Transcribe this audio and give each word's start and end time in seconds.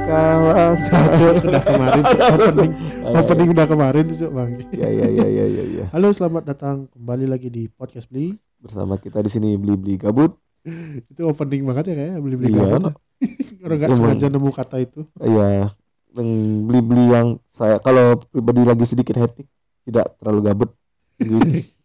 kawasan. 0.00 1.06
Cuk, 1.18 1.34
udah 1.44 1.62
kemarin 1.62 2.02
Cuk. 2.02 2.20
opening 2.34 2.70
opening 3.12 3.48
udah 3.50 3.66
kemarin 3.66 4.02
tuh 4.04 4.16
Cuk, 4.18 4.30
bang 4.32 4.50
Ya 4.72 4.88
ya 4.88 5.06
ya 5.08 5.26
ya 5.26 5.44
ya 5.46 5.64
ya. 5.64 5.84
halo 5.90 6.08
selamat 6.10 6.42
datang 6.46 6.76
kembali 6.90 7.26
lagi 7.26 7.48
di 7.48 7.68
podcast 7.68 8.06
beli 8.06 8.36
Bersama 8.58 8.96
kita 8.96 9.20
di 9.20 9.30
sini 9.30 9.56
beli-beli 9.56 9.96
gabut. 9.96 10.36
itu 11.08 11.24
opening 11.24 11.64
banget 11.64 11.84
ya 11.88 11.94
kayak 11.96 12.14
beli 12.20 12.36
beli 12.36 12.52
Iya, 12.52 12.64
kapan 12.68 12.82
orang 13.64 13.76
nggak 13.80 13.90
sengaja 13.90 14.26
nemu 14.28 14.50
kata 14.52 14.76
itu 14.78 15.00
Iya. 15.16 15.72
Dan 16.10 16.26
beli-beli 16.66 17.04
yang 17.08 17.26
saya 17.46 17.78
kalau 17.78 18.18
pribadi 18.20 18.60
lagi 18.62 18.82
sedikit 18.82 19.14
hektik, 19.16 19.46
tidak 19.86 20.10
terlalu 20.18 20.40
gabut. 20.44 20.70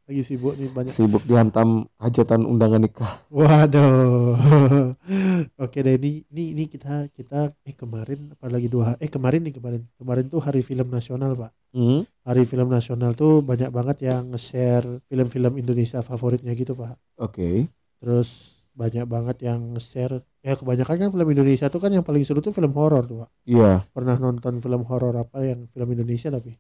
Lagi 0.05 0.21
sibuk 0.21 0.53
nih 0.53 0.69
banyak 0.69 0.93
Sibuk 0.93 1.25
dihantam 1.25 1.89
hajatan 1.97 2.45
undangan 2.45 2.77
nikah. 2.77 3.25
waduh 3.27 4.37
oke 5.63 5.77
deh 5.77 5.95
ini 5.95 6.21
ini 6.29 6.53
ini 6.53 6.63
kita 6.65 7.09
kita 7.09 7.57
eh 7.59 7.73
kemarin 7.73 8.29
apalagi 8.31 8.67
dua 8.67 8.93
eh 8.95 9.07
kemarin 9.07 9.41
nih 9.41 9.53
kemarin 9.53 9.81
kemarin 9.95 10.25
tuh 10.25 10.39
hari 10.39 10.61
film 10.61 10.87
nasional 10.87 11.33
pak 11.33 11.51
Hmm? 11.75 12.07
hari 12.23 12.47
film 12.47 12.71
nasional 12.71 13.11
tuh 13.13 13.43
banyak 13.43 13.67
banget 13.67 14.07
yang 14.07 14.31
nge-share 14.31 15.03
film-film 15.03 15.59
Indonesia 15.59 15.99
favoritnya 15.99 16.53
gitu 16.53 16.71
pak 16.71 16.95
Oke. 17.17 17.67
terus 17.97 18.29
banyak 18.71 19.03
banget 19.03 19.43
yang 19.43 19.73
nge-share 19.73 20.23
ya 20.39 20.53
kebanyakan 20.53 20.95
kan 20.97 21.09
film 21.09 21.27
Indonesia 21.27 21.67
tuh 21.67 21.79
kan 21.79 21.91
yang 21.91 21.99
paling 21.99 22.23
seru 22.23 22.39
tuh 22.39 22.53
film 22.53 22.71
horor 22.71 23.03
tuh 23.03 23.17
pak 23.21 23.29
Iya. 23.43 23.83
pernah 23.89 24.15
nonton 24.15 24.61
film 24.61 24.85
horor 24.85 25.17
apa 25.17 25.43
yang 25.43 25.67
film 25.67 25.89
Indonesia 25.91 26.31
tapi 26.31 26.55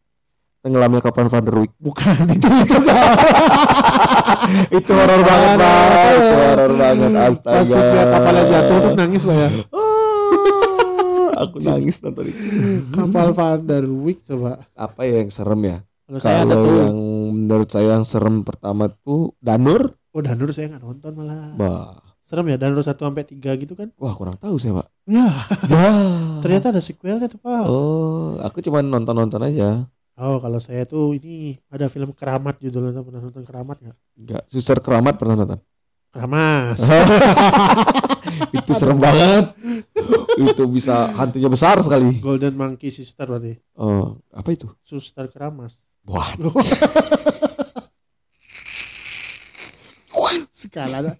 Tenggelamnya 0.65 0.97
kapan 0.99 1.29
Van 1.29 1.43
der 1.43 1.55
Wijk. 1.55 1.71
bukan 1.77 2.25
itu 2.35 2.47
itu 2.49 2.75
itu 4.73 4.91
horor 4.91 5.21
banget, 5.21 5.49
Pak. 5.55 5.85
Itu 6.11 6.35
horor 6.39 6.71
banget. 6.75 7.11
Astaga. 7.15 7.53
pas 7.55 7.69
dia 7.69 8.03
kapalnya 8.07 8.43
jatuh 8.47 8.77
tuh 8.79 8.91
nangis 8.95 9.23
pak 9.23 9.35
ya 9.35 9.49
Ah, 9.69 11.43
aku 11.43 11.55
nangis 11.59 11.95
nonton 11.99 12.25
itu. 12.25 12.41
kapal 12.91 13.27
Van 13.31 13.59
der 13.61 13.85
Wijk 13.85 14.19
coba 14.23 14.65
Apa 14.73 15.03
ya 15.03 15.19
yang 15.19 15.29
serem 15.29 15.61
ya? 15.63 15.77
kalau 16.07 16.69
yang 16.79 16.97
menurut 17.35 17.65
saya 17.67 17.93
yang 17.93 18.03
serem 18.03 18.41
pertama 18.41 18.89
tuh 18.95 19.33
Danur. 19.39 19.97
oh 20.07 20.21
Danur 20.21 20.49
saya 20.49 20.69
nggak 20.71 20.81
nonton 20.81 21.11
malah 21.15 21.53
Bah. 21.55 21.97
serem 22.21 22.45
ya 22.47 22.57
Danur 22.57 22.79
1 22.79 22.89
sampai 22.89 23.21
tiga 23.21 23.53
gitu 23.53 23.73
kan 23.73 23.89
Wah, 23.95 24.13
kurang 24.13 24.33
tahu 24.35 24.55
saya, 24.55 24.73
Pak. 24.75 24.87
ya 25.05 25.29
Ya. 25.67 25.89
ternyata 26.41 26.69
ada 26.69 26.79
sequelnya 26.79 27.25
tuh 27.25 27.37
pak 27.37 27.65
Oh, 27.65 28.37
aku 28.39 28.61
cuma 28.61 28.81
nonton-nonton 28.81 29.41
aja. 29.43 29.85
Oh 30.15 30.39
kalau 30.39 30.59
saya 30.59 30.85
tuh 30.85 31.13
ini 31.13 31.59
ada 31.67 31.87
film 31.87 32.15
Keramat 32.15 32.59
judulnya 32.59 33.03
pernah 33.03 33.21
nonton 33.21 33.43
Keramat 33.43 33.77
nggak 33.83 33.97
Enggak, 34.15 34.43
Suster 34.47 34.79
Keramat 34.79 35.19
pernah 35.19 35.35
nonton. 35.35 35.59
Keramas 36.11 36.79
itu 38.57 38.71
serem 38.71 38.95
banget. 38.95 39.51
itu 40.39 40.63
bisa 40.67 41.11
hantunya 41.11 41.51
besar 41.51 41.75
sekali. 41.83 42.23
Golden 42.23 42.55
Monkey 42.55 42.87
Sister 42.87 43.27
berarti 43.27 43.59
Oh, 43.75 44.15
apa 44.31 44.55
itu? 44.55 44.71
Suster 44.79 45.27
Keramas 45.27 45.91
Wah, 46.07 46.31
skala 50.55 51.03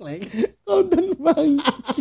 Kleng. 0.00 0.22
Golden 0.64 1.06
Monkey. 1.20 2.00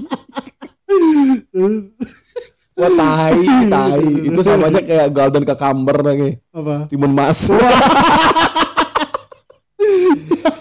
Wah, 2.80 2.92
tai, 2.96 3.44
tai. 3.68 4.08
Itu 4.24 4.40
sama 4.40 4.72
aja 4.72 4.80
kayak 4.80 5.12
Golden 5.12 5.44
Cucumber 5.44 5.98
lagi. 6.00 6.40
apa 6.56 6.88
Timun 6.88 7.12
Mas. 7.12 7.40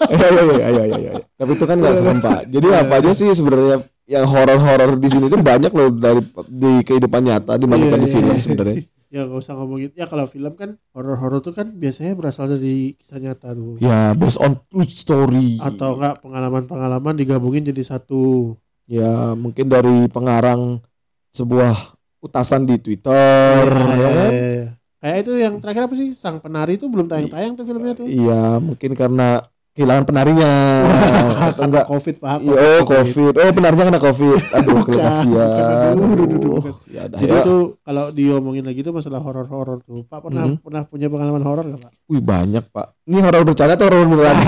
Ayo, 0.09 0.25
ayo, 0.25 0.41
ayo, 0.57 0.79
ayo, 0.83 0.95
ayo. 0.95 1.11
Tapi 1.37 1.51
itu 1.53 1.65
kan 1.69 1.77
nggak 1.77 1.95
serem 2.01 2.17
pak. 2.17 2.49
Jadi 2.49 2.67
apa 2.73 2.93
aja 2.97 3.11
sih 3.13 3.29
sebenarnya 3.29 3.85
yang 4.09 4.25
horor-horor 4.25 4.97
di 4.97 5.05
sini 5.11 5.29
tuh 5.29 5.37
banyak 5.37 5.69
loh 5.69 5.93
dari 5.93 6.21
di 6.49 6.81
kehidupan 6.81 7.29
nyata 7.29 7.61
dibandingkan 7.61 7.99
Iya, 8.01 8.05
di 8.05 8.09
film 8.09 8.33
iya. 8.33 8.41
sebenarnya. 8.41 8.75
Ya 9.09 9.25
gak 9.25 9.41
usah 9.41 9.57
ngomongin 9.57 9.89
ya 9.91 10.05
kalau 10.05 10.23
film 10.23 10.53
kan 10.53 10.77
horor-horor 10.93 11.41
tuh 11.41 11.49
kan 11.49 11.73
biasanya 11.73 12.13
berasal 12.13 12.45
dari 12.45 12.93
kisah 12.93 13.17
nyata 13.17 13.51
tuh 13.51 13.77
Ya, 13.77 14.13
based 14.13 14.37
on 14.37 14.53
true 14.65 14.85
story. 14.85 15.57
atau 15.59 15.97
enggak 15.97 16.21
pengalaman-pengalaman 16.21 17.13
digabungin 17.15 17.65
jadi 17.65 17.81
satu 17.83 18.53
Ya, 18.85 19.33
mungkin 19.33 19.65
dari 19.65 20.09
pengarang 20.09 20.81
sebuah 21.29 21.77
utasan 22.19 22.65
di 22.65 22.77
Twitter. 22.77 23.65
Iya, 23.65 23.93
ya 23.95 24.09
kan? 24.09 24.29
iya, 24.29 24.47
iya. 24.49 24.67
kayak 24.97 25.17
itu 25.21 25.31
yang 25.37 25.53
terakhir 25.57 25.83
apa 25.85 25.95
sih 25.95 26.09
sang 26.11 26.37
penari 26.37 26.73
itu 26.75 26.85
belum 26.85 27.05
tayang-tayang 27.05 27.53
tuh 27.53 27.65
filmnya 27.65 27.93
tuh 27.93 28.09
Iya, 28.09 28.57
mungkin 28.57 28.91
karena 28.93 29.45
kehilangan 29.79 30.03
penarinya. 30.03 30.51
Atau 31.47 31.63
enggak 31.65 31.87
covid 31.87 32.15
pak 32.19 32.37
Iya, 32.39 32.51
oh 32.51 32.79
covid. 32.83 33.33
Oh, 33.33 33.49
penarinya 33.49 33.85
kena 33.87 34.01
covid. 34.01 34.39
Aduh, 34.51 34.83
kasihan. 34.83 35.95
Ya, 36.85 37.03
jadi 37.07 37.31
ya. 37.31 37.41
tuh 37.41 37.79
kalau 37.79 38.11
diomongin 38.11 38.61
lagi 38.61 38.81
tuh 38.81 38.91
masalah 38.91 39.17
horor-horor 39.17 39.79
tuh 39.79 40.03
pak 40.03 40.19
pernah 40.21 40.43
Mhm. 40.45 40.59
pernah 40.59 40.83
punya 40.83 41.07
pengalaman 41.07 41.39
horor 41.39 41.63
gak 41.65 41.79
pak 41.79 41.91
Wih, 42.05 42.19
banyak, 42.19 42.67
Pak. 42.67 42.87
Ini 43.05 43.17
horor 43.21 43.41
bercanda 43.41 43.73
atau 43.73 43.87
horor 43.87 44.03
beneran? 44.03 44.35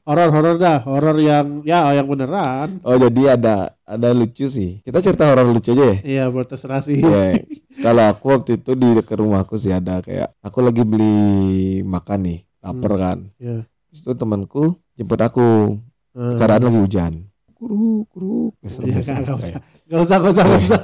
horor-horor 0.00 0.56
dah 0.56 0.78
horor 0.82 1.16
yang 1.18 1.62
ya 1.62 1.90
yang 1.92 2.06
beneran 2.06 2.78
oh, 2.82 2.96
jadi 2.96 3.34
ada 3.34 3.74
ada 3.82 4.08
lucu 4.10 4.46
sih. 4.46 4.78
Kita 4.80 5.02
cerita 5.02 5.26
horor 5.26 5.46
lucu 5.46 5.74
aja 5.74 5.84
ya. 5.84 5.96
iya 6.02 6.24
buat 6.26 6.46
terserah 6.46 6.78
sih 6.80 6.98
Ya, 6.98 7.34
Kalau 7.84 8.04
aku 8.06 8.26
waktu 8.30 8.60
itu 8.60 8.74
di 8.74 8.88
dekat 8.92 9.16
rumahku 9.16 9.56
sih 9.56 9.70
ada 9.70 9.98
kayak 9.98 10.30
aku 10.38 10.60
lagi 10.60 10.84
beli 10.84 11.16
makan 11.82 12.18
nih, 12.22 12.38
lapar 12.60 12.92
kan. 12.94 13.18
Iya. 13.36 13.64
Terus 13.90 14.00
itu 14.00 14.12
temanku 14.14 14.62
jemput 14.94 15.18
aku. 15.18 15.76
Eh, 16.10 16.36
Keadaan 16.36 16.66
lagi 16.66 16.78
hujan. 16.80 17.12
Biasa, 17.60 18.78
Iya, 18.82 18.94
biasa. 18.96 19.12
nggak 19.20 19.36
usah. 19.36 19.60
Gak 19.84 20.00
usah, 20.00 20.16
gak 20.16 20.30
usah, 20.30 20.44
gak 20.44 20.60
usah. 20.62 20.80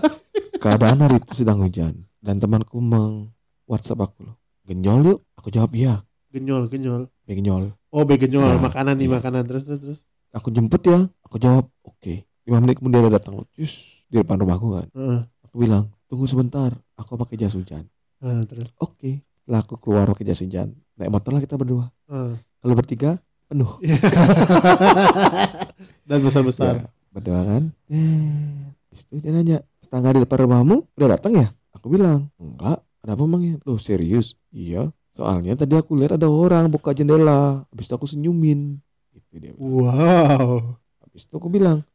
Keadaan 0.56 0.98
hari 0.98 1.16
itu 1.16 1.32
sedang 1.32 1.58
hujan 1.58 1.94
dan 2.18 2.36
temanku 2.36 2.76
meng 2.76 3.30
WhatsApp 3.64 4.02
aku 4.02 4.26
loh. 4.26 4.36
Genyol 4.62 5.00
yuk. 5.06 5.18
Aku 5.36 5.48
jawab 5.48 5.70
iya. 5.72 6.02
Genyol, 6.28 6.66
genyol. 6.66 7.06
Genyol. 7.24 7.70
Oh, 7.88 8.02
be 8.02 8.18
genyol, 8.18 8.44
Nah, 8.50 8.60
makanan 8.60 8.98
nih, 8.98 9.06
iya. 9.06 9.14
makanan 9.14 9.42
terus, 9.46 9.64
terus, 9.64 9.80
terus. 9.80 9.98
Aku 10.34 10.50
jemput 10.50 10.82
ya. 10.82 11.06
Aku 11.22 11.38
jawab 11.38 11.70
oke. 11.80 12.26
Lima 12.44 12.58
menit 12.58 12.76
kemudian 12.76 13.06
dia 13.06 13.14
datang 13.14 13.40
loh. 13.40 13.46
Cus, 13.50 14.04
di 14.04 14.16
depan 14.16 14.36
rumahku 14.36 14.74
kan. 14.74 14.86
Heeh. 14.90 15.20
Aku 15.46 15.54
bilang 15.56 15.88
tunggu 16.06 16.26
sebentar. 16.26 16.74
Aku 16.94 17.14
pakai 17.16 17.38
jas 17.38 17.54
hujan. 17.54 17.86
Ah, 18.18 18.42
terus. 18.42 18.74
Oke. 18.76 19.22
Setelah 19.38 19.62
aku 19.62 19.78
keluar 19.78 20.10
pakai 20.10 20.26
jas 20.26 20.42
hujan. 20.42 20.74
Naik 20.96 21.12
motor 21.12 21.30
lah 21.36 21.42
kita 21.44 21.60
berdua. 21.60 21.92
Ah. 22.08 22.40
Kalau 22.40 22.74
bertiga 22.74 23.20
penuh. 23.46 23.78
Dan 26.08 26.18
besar-besar. 26.24 26.82
Ya, 26.82 26.88
berdua 27.12 27.40
kan. 27.44 27.62
Eh, 27.92 28.72
habis 28.88 29.04
itu 29.06 29.20
dia 29.20 29.30
nanya, 29.30 29.58
tetangga 29.84 30.16
di 30.16 30.24
depan 30.24 30.48
rumahmu 30.48 30.88
udah 30.96 31.08
datang 31.14 31.36
ya? 31.36 31.52
Aku 31.76 31.92
bilang, 31.92 32.32
enggak. 32.40 32.80
Ada 33.06 33.14
apa 33.14 33.22
emangnya? 33.22 33.54
Loh 33.62 33.78
serius? 33.78 34.34
Iya. 34.50 34.90
Soalnya 35.14 35.54
tadi 35.54 35.78
aku 35.78 35.94
lihat 35.94 36.18
ada 36.18 36.26
orang 36.26 36.66
buka 36.72 36.90
jendela. 36.90 37.62
Habis 37.70 37.86
itu 37.86 37.94
aku 37.94 38.06
senyumin. 38.10 38.82
Gitu 39.14 39.36
dia. 39.38 39.52
bilang. 39.54 39.62
Wow. 39.62 40.74
Habis 41.06 41.22
itu 41.28 41.34
aku 41.38 41.48
bilang, 41.52 41.86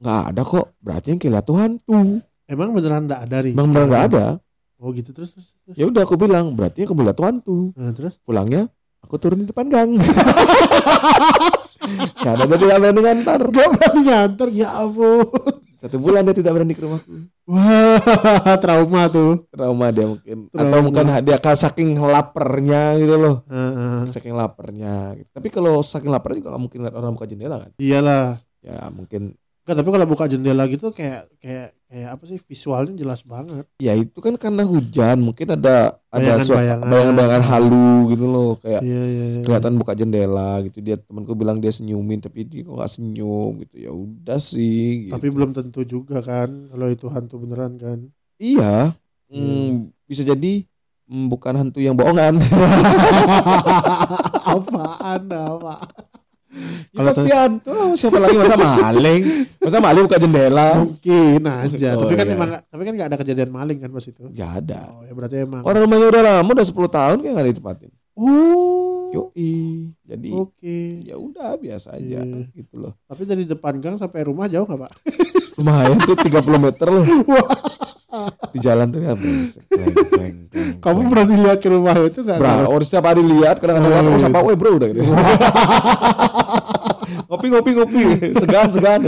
nggak 0.00 0.22
ada 0.32 0.42
kok. 0.46 0.72
Berarti 0.80 1.12
yang 1.12 1.20
kelihatan 1.20 1.44
tuh 1.44 1.56
hantu. 1.60 2.00
Emang 2.48 2.72
beneran 2.72 3.04
enggak 3.04 3.26
ada? 3.26 3.36
Emang 3.42 3.68
benar 3.68 3.84
nggak 3.90 4.04
ada. 4.14 4.26
Oh, 4.76 4.92
gitu 4.92 5.10
terus, 5.10 5.32
terus. 5.32 5.56
terus. 5.64 5.74
Ya 5.74 5.84
udah 5.84 6.04
aku 6.04 6.14
bilang, 6.14 6.52
berarti 6.52 6.84
yang 6.84 6.90
kebelah 6.90 7.16
tuh 7.16 7.24
hantu. 7.24 7.58
Nah, 7.72 7.92
terus. 7.92 8.20
Pulangnya 8.20 8.68
aku 9.00 9.16
turun 9.16 9.40
di 9.40 9.48
depan 9.48 9.66
gang. 9.66 9.96
Karena 12.18 12.44
dia 12.44 12.58
tidak 12.58 12.78
berani 12.82 13.00
ngantar. 13.00 13.40
Gak 13.46 13.68
berani 13.72 14.00
nganter, 14.02 14.48
ya 14.50 14.68
ampun. 14.74 15.22
Satu 15.76 15.96
bulan 15.96 16.24
dia 16.24 16.34
tidak 16.34 16.56
berani 16.56 16.72
ke 16.72 16.82
rumahku. 16.82 17.28
Wah, 17.46 18.00
trauma 18.58 19.06
tuh. 19.06 19.46
trauma 19.48 19.86
dia 19.88 20.08
mungkin 20.08 20.50
Trauma. 20.50 20.66
atau 20.66 20.78
mungkin 20.82 21.04
dia 21.22 21.38
kan 21.38 21.54
saking 21.54 21.94
laparnya 21.94 22.98
gitu 22.98 23.14
loh 23.14 23.46
Heeh. 23.46 24.10
saking 24.10 24.34
laparnya 24.34 25.14
gitu. 25.14 25.30
tapi 25.30 25.48
kalau 25.48 25.78
saking 25.78 26.10
lapar 26.10 26.34
juga 26.34 26.58
mungkin 26.58 26.82
lihat 26.82 26.96
orang 26.98 27.14
buka 27.14 27.30
jendela 27.30 27.62
kan 27.62 27.70
Iyalah. 27.78 28.42
ya 28.66 28.90
mungkin 28.90 29.38
Enggak, 29.66 29.76
tapi 29.76 29.88
kalau 29.90 30.06
buka 30.06 30.24
jendela 30.24 30.62
gitu 30.64 30.94
kayak 30.94 31.26
kayak 31.36 31.74
kayak 31.86 32.08
apa 32.08 32.22
sih 32.22 32.38
visualnya 32.38 32.94
jelas 32.94 33.22
banget. 33.22 33.66
ya 33.76 33.92
itu 33.92 34.14
kan 34.16 34.34
karena 34.34 34.62
hujan 34.62 35.18
mungkin 35.18 35.42
ada 35.50 35.98
ada 36.06 36.38
Bayangan-bayangan. 36.38 37.42
halu 37.42 37.90
gitu 38.08 38.24
loh 38.24 38.50
kayak 38.56 38.78
Iya, 38.78 39.02
iya, 39.04 39.24
iya. 39.28 39.40
kelihatan 39.42 39.74
buka 39.74 39.92
jendela 39.92 40.62
gitu 40.62 40.78
dia 40.78 40.94
temanku 40.96 41.34
bilang 41.34 41.58
dia 41.58 41.70
senyumin 41.70 42.18
tapi 42.18 42.42
dia 42.42 42.62
kok 42.62 42.74
nggak 42.74 42.92
senyum 42.92 43.58
gitu 43.60 43.76
ya 43.76 43.90
udah 43.90 44.38
sih 44.38 45.10
gitu. 45.10 45.18
Tapi 45.18 45.26
belum 45.28 45.50
tentu 45.50 45.82
juga 45.82 46.22
kan 46.22 46.70
kalau 46.70 46.86
itu 46.86 47.06
hantu 47.06 47.34
beneran 47.36 47.74
kan. 47.74 47.98
iya 48.38 48.94
Iya. 49.26 49.42
hmm, 49.42 49.70
bisa 50.06 50.22
jadi 50.22 50.62
mm, 51.04 51.26
bukan 51.26 51.54
hantu 51.56 51.82
yang 51.82 51.94
bohongan 51.94 52.38
Apaan 54.46 55.26
apa? 55.26 55.74
Ya 56.56 56.96
Kalau 56.96 57.10
pasti 57.12 57.30
hantu 57.30 57.70
lah, 57.70 57.86
siapa 57.92 58.16
lagi 58.16 58.36
masa 58.36 58.56
maling 58.56 59.22
masa 59.60 59.78
maling 59.78 60.02
buka 60.08 60.16
jendela 60.16 60.68
Mungkin 60.80 61.40
aja. 61.44 61.88
Oh, 61.94 62.02
tapi 62.04 62.14
kan 62.14 62.26
iya. 62.26 62.34
emang 62.34 62.50
tapi 62.62 62.82
kan 62.82 62.92
nggak 62.96 63.08
ada 63.12 63.18
kejadian 63.20 63.50
maling 63.50 63.78
kan 63.78 63.90
pas 63.90 64.04
itu. 64.04 64.22
Gak 64.32 64.52
ada 64.60 64.80
Oh, 64.88 65.02
ya 65.02 65.12
berarti 65.12 65.36
emang 65.42 65.62
orang 65.62 65.80
rumahnya 65.84 66.06
udah 66.08 66.22
lama 66.24 66.50
udah 66.50 66.66
10 66.66 66.72
tahun 66.88 67.16
kayak 67.20 67.34
gak 67.34 67.48
ditempatin 67.50 67.90
Oh. 68.16 69.12
Yoi. 69.12 69.92
Jadi 70.02 70.30
Oke. 70.32 71.04
ya 71.04 71.16
udah 71.16 71.54
biasa 71.54 71.94
aja 71.94 72.20
Iya. 72.20 72.48
gitu 72.50 72.80
loh. 72.80 72.96
Tapi 73.04 73.22
dari 73.22 73.44
depan 73.44 73.76
gang 73.76 73.96
sampai 73.96 74.24
rumah 74.24 74.48
jauh 74.48 74.64
nggak 74.64 74.80
pak? 74.80 74.92
Lumayan 75.56 76.00
tuh 76.00 76.16
30 76.16 76.32
meter 76.58 76.88
loh. 76.88 77.04
Di 78.54 78.58
jalan 78.62 78.86
tuh 78.92 79.00
ya 79.04 79.12
kleng, 79.16 80.48
Kamu 80.80 81.00
pernah 81.10 81.26
dilihat 81.28 81.58
ke 81.60 81.68
rumah 81.68 81.94
itu 82.00 82.20
nggak? 82.22 82.38
Bro, 82.38 82.72
orang 82.72 82.86
setiap 82.86 83.04
hari 83.10 83.22
lihat 83.24 83.56
kadang-kadang 83.60 84.06
iya. 84.16 84.18
sapa 84.22 84.38
we 84.44 84.54
bro 84.56 84.76
udah 84.76 84.88
gitu. 84.90 85.02
ngopi 87.30 87.46
ngopi 87.50 87.70
ngopi 87.74 88.02
segan 88.38 88.68
segan 88.70 89.00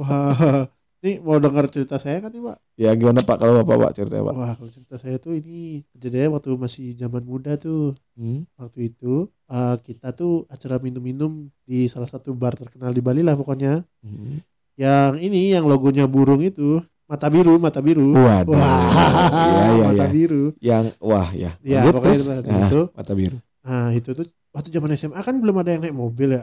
Wah. 0.00 0.68
Ini 0.98 1.22
mau 1.22 1.38
dengar 1.38 1.70
cerita 1.70 1.94
saya 1.94 2.18
kan 2.18 2.34
nih 2.34 2.42
pak? 2.42 2.58
ya 2.74 2.90
gimana 2.98 3.22
pak 3.22 3.38
kalau 3.38 3.62
bapak 3.62 3.86
pak 3.86 3.92
ceritanya 3.94 4.24
pak 4.26 4.34
Wah 4.34 4.52
kalau 4.58 4.66
cerita 4.66 4.98
saya 4.98 5.16
tuh 5.22 5.38
ini 5.38 5.86
kejadiannya 5.94 6.34
waktu 6.34 6.50
masih 6.58 6.86
zaman 6.98 7.22
muda 7.22 7.54
tuh. 7.54 7.94
hmm? 8.18 8.50
Waktu 8.58 8.90
itu 8.90 9.30
eh, 9.46 9.76
kita 9.78 10.10
tuh 10.10 10.50
acara 10.50 10.82
minum-minum 10.82 11.54
di 11.62 11.86
salah 11.86 12.10
satu 12.10 12.34
bar 12.34 12.58
terkenal 12.58 12.90
di 12.90 12.98
Bali 12.98 13.22
lah 13.22 13.38
pokoknya. 13.38 13.86
Hmm. 14.02 14.42
Yang 14.74 15.12
ini 15.22 15.54
yang 15.54 15.70
logonya 15.70 16.10
burung 16.10 16.42
itu 16.42 16.82
mata 17.08 17.26
biru 17.26 17.56
mata 17.56 17.80
biru. 17.80 18.12
waduh 18.12 18.52
iya 18.52 19.64
iya 19.72 19.84
mata 19.88 20.04
iya 20.04 20.08
biru. 20.08 20.44
yang 20.60 20.84
wah 20.98 21.28
ya 21.30 21.56
Ya, 21.58 21.80
Lanjut, 21.80 21.92
pokoknya 21.94 22.12
terus? 22.12 22.22
itu. 22.22 22.40
Nah, 22.46 22.60
Itu. 22.62 22.80
mata 22.92 23.12
biru 23.14 23.38
Nah 23.60 23.88
itu 23.90 24.10
tuh 24.12 24.24
waktu 24.48 24.68
zaman 24.68 24.90
SMA 24.92 25.16
kan 25.18 25.34
belum 25.34 25.56
ada 25.56 25.70
yang 25.70 25.82
naik 25.82 25.92
mobil 25.92 26.32
ya. 26.32 26.42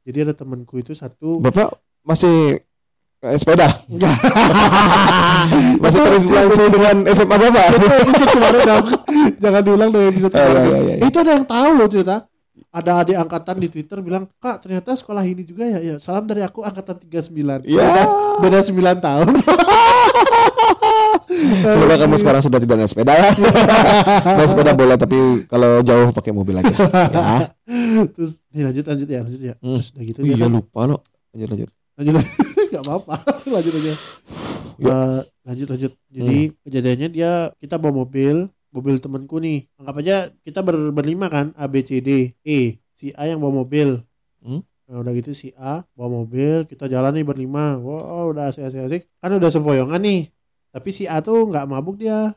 Jadi 0.00 0.18
ada 0.24 0.32
temanku 0.32 0.76
itu 0.76 0.90
satu. 0.92 1.38
bapak 1.38 1.70
masih 2.00 2.58
sepeda 3.36 3.68
Enggak. 3.92 4.16
masih 5.82 6.00
terinspirasi 6.00 6.64
dengan 6.70 6.96
SMA 7.10 7.36
bapak 7.36 7.64
episode 8.00 8.30
kemarin 8.30 8.60
dong. 8.64 8.84
Jangan 9.36 9.60
diulang 9.60 9.90
dong 9.90 10.04
episode 10.06 10.32
Oh, 10.32 10.38
iya, 10.38 10.46
kemarin. 10.46 10.64
iya, 10.64 10.78
iya. 10.80 10.94
Eh, 10.96 11.06
Itu 11.06 11.18
ada 11.18 11.30
yang 11.32 11.44
tahu 11.44 11.68
loh 11.74 11.86
ternyata. 11.86 12.16
Ada 12.70 13.02
adik 13.02 13.16
angkatan 13.16 13.56
di 13.56 13.66
Twitter 13.66 13.98
bilang, 13.98 14.30
"Kak, 14.36 14.62
ternyata 14.62 14.94
sekolah 14.94 15.22
ini 15.22 15.42
juga 15.42 15.66
ya." 15.66 15.78
Ya, 15.80 15.94
salam 15.96 16.22
dari 16.22 16.40
aku 16.40 16.62
angkatan 16.62 16.98
39. 17.00 17.62
Ya. 17.64 17.82
Beda, 17.82 18.02
beda 18.40 18.58
9 18.62 18.98
tahun. 19.00 19.26
semoga 21.62 21.94
kamu 21.96 22.16
sekarang 22.16 22.42
sudah 22.42 22.58
tidak 22.58 22.76
naik 22.76 22.90
sepeda 22.90 23.12
ya 23.12 23.30
naik 24.38 24.50
sepeda 24.50 24.72
boleh 24.72 24.96
tapi 24.96 25.18
kalau 25.46 25.80
jauh 25.80 26.10
pakai 26.10 26.32
mobil 26.32 26.58
aja 26.58 26.68
ya 26.68 27.48
Terus 28.14 28.42
nih 28.50 28.62
lanjut 28.66 28.84
lanjut 28.84 29.08
ya, 29.08 29.20
lanjut 29.22 29.40
ya. 29.40 29.54
Hmm. 29.58 29.78
Terus 29.78 29.88
udah 29.94 30.04
gitu 30.04 30.18
dia 30.20 30.34
iya 30.34 30.36
kan- 30.40 30.52
lupa 30.52 30.80
loh 30.86 31.00
lanjut 31.30 31.48
lanjut 31.48 31.68
lanjut 31.96 32.12
lanjut 32.12 32.34
nggak 32.70 32.82
apa-apa 32.84 33.14
lanjut 33.46 33.74
aja 33.76 33.94
Ya. 34.80 34.96
Eh, 34.96 35.20
lanjut 35.44 35.68
lanjut 35.68 35.92
jadi 36.08 36.38
kejadiannya 36.64 37.08
dia 37.12 37.32
kita 37.60 37.76
bawa 37.76 38.00
mobil 38.00 38.48
mobil 38.70 38.96
temanku 38.98 39.36
nih 39.38 39.66
anggap 39.76 39.94
aja 40.00 40.16
kita 40.46 40.62
ber, 40.62 40.94
berlima 40.94 41.26
kan 41.26 41.50
A 41.58 41.66
B 41.66 41.82
C 41.82 41.98
D 41.98 42.34
E 42.42 42.78
si 42.94 43.10
A 43.14 43.26
yang 43.26 43.42
bawa 43.42 43.62
mobil 43.66 44.02
Hmm. 44.40 44.64
nah 44.88 45.04
udah 45.04 45.12
gitu 45.12 45.36
si 45.36 45.52
A 45.54 45.84
bawa 45.92 46.24
mobil 46.24 46.64
kita 46.64 46.88
jalan 46.88 47.12
nih 47.12 47.26
berlima 47.26 47.76
wow 47.76 48.32
udah 48.32 48.48
asik 48.48 48.64
asik 48.66 48.80
asik 48.86 49.02
kan 49.20 49.30
udah 49.36 49.50
sempoyongan 49.52 50.00
nih 50.00 50.20
tapi 50.70 50.88
si 50.90 51.04
A 51.04 51.20
tuh 51.20 51.50
nggak 51.50 51.66
mabuk 51.68 52.00
dia 52.00 52.32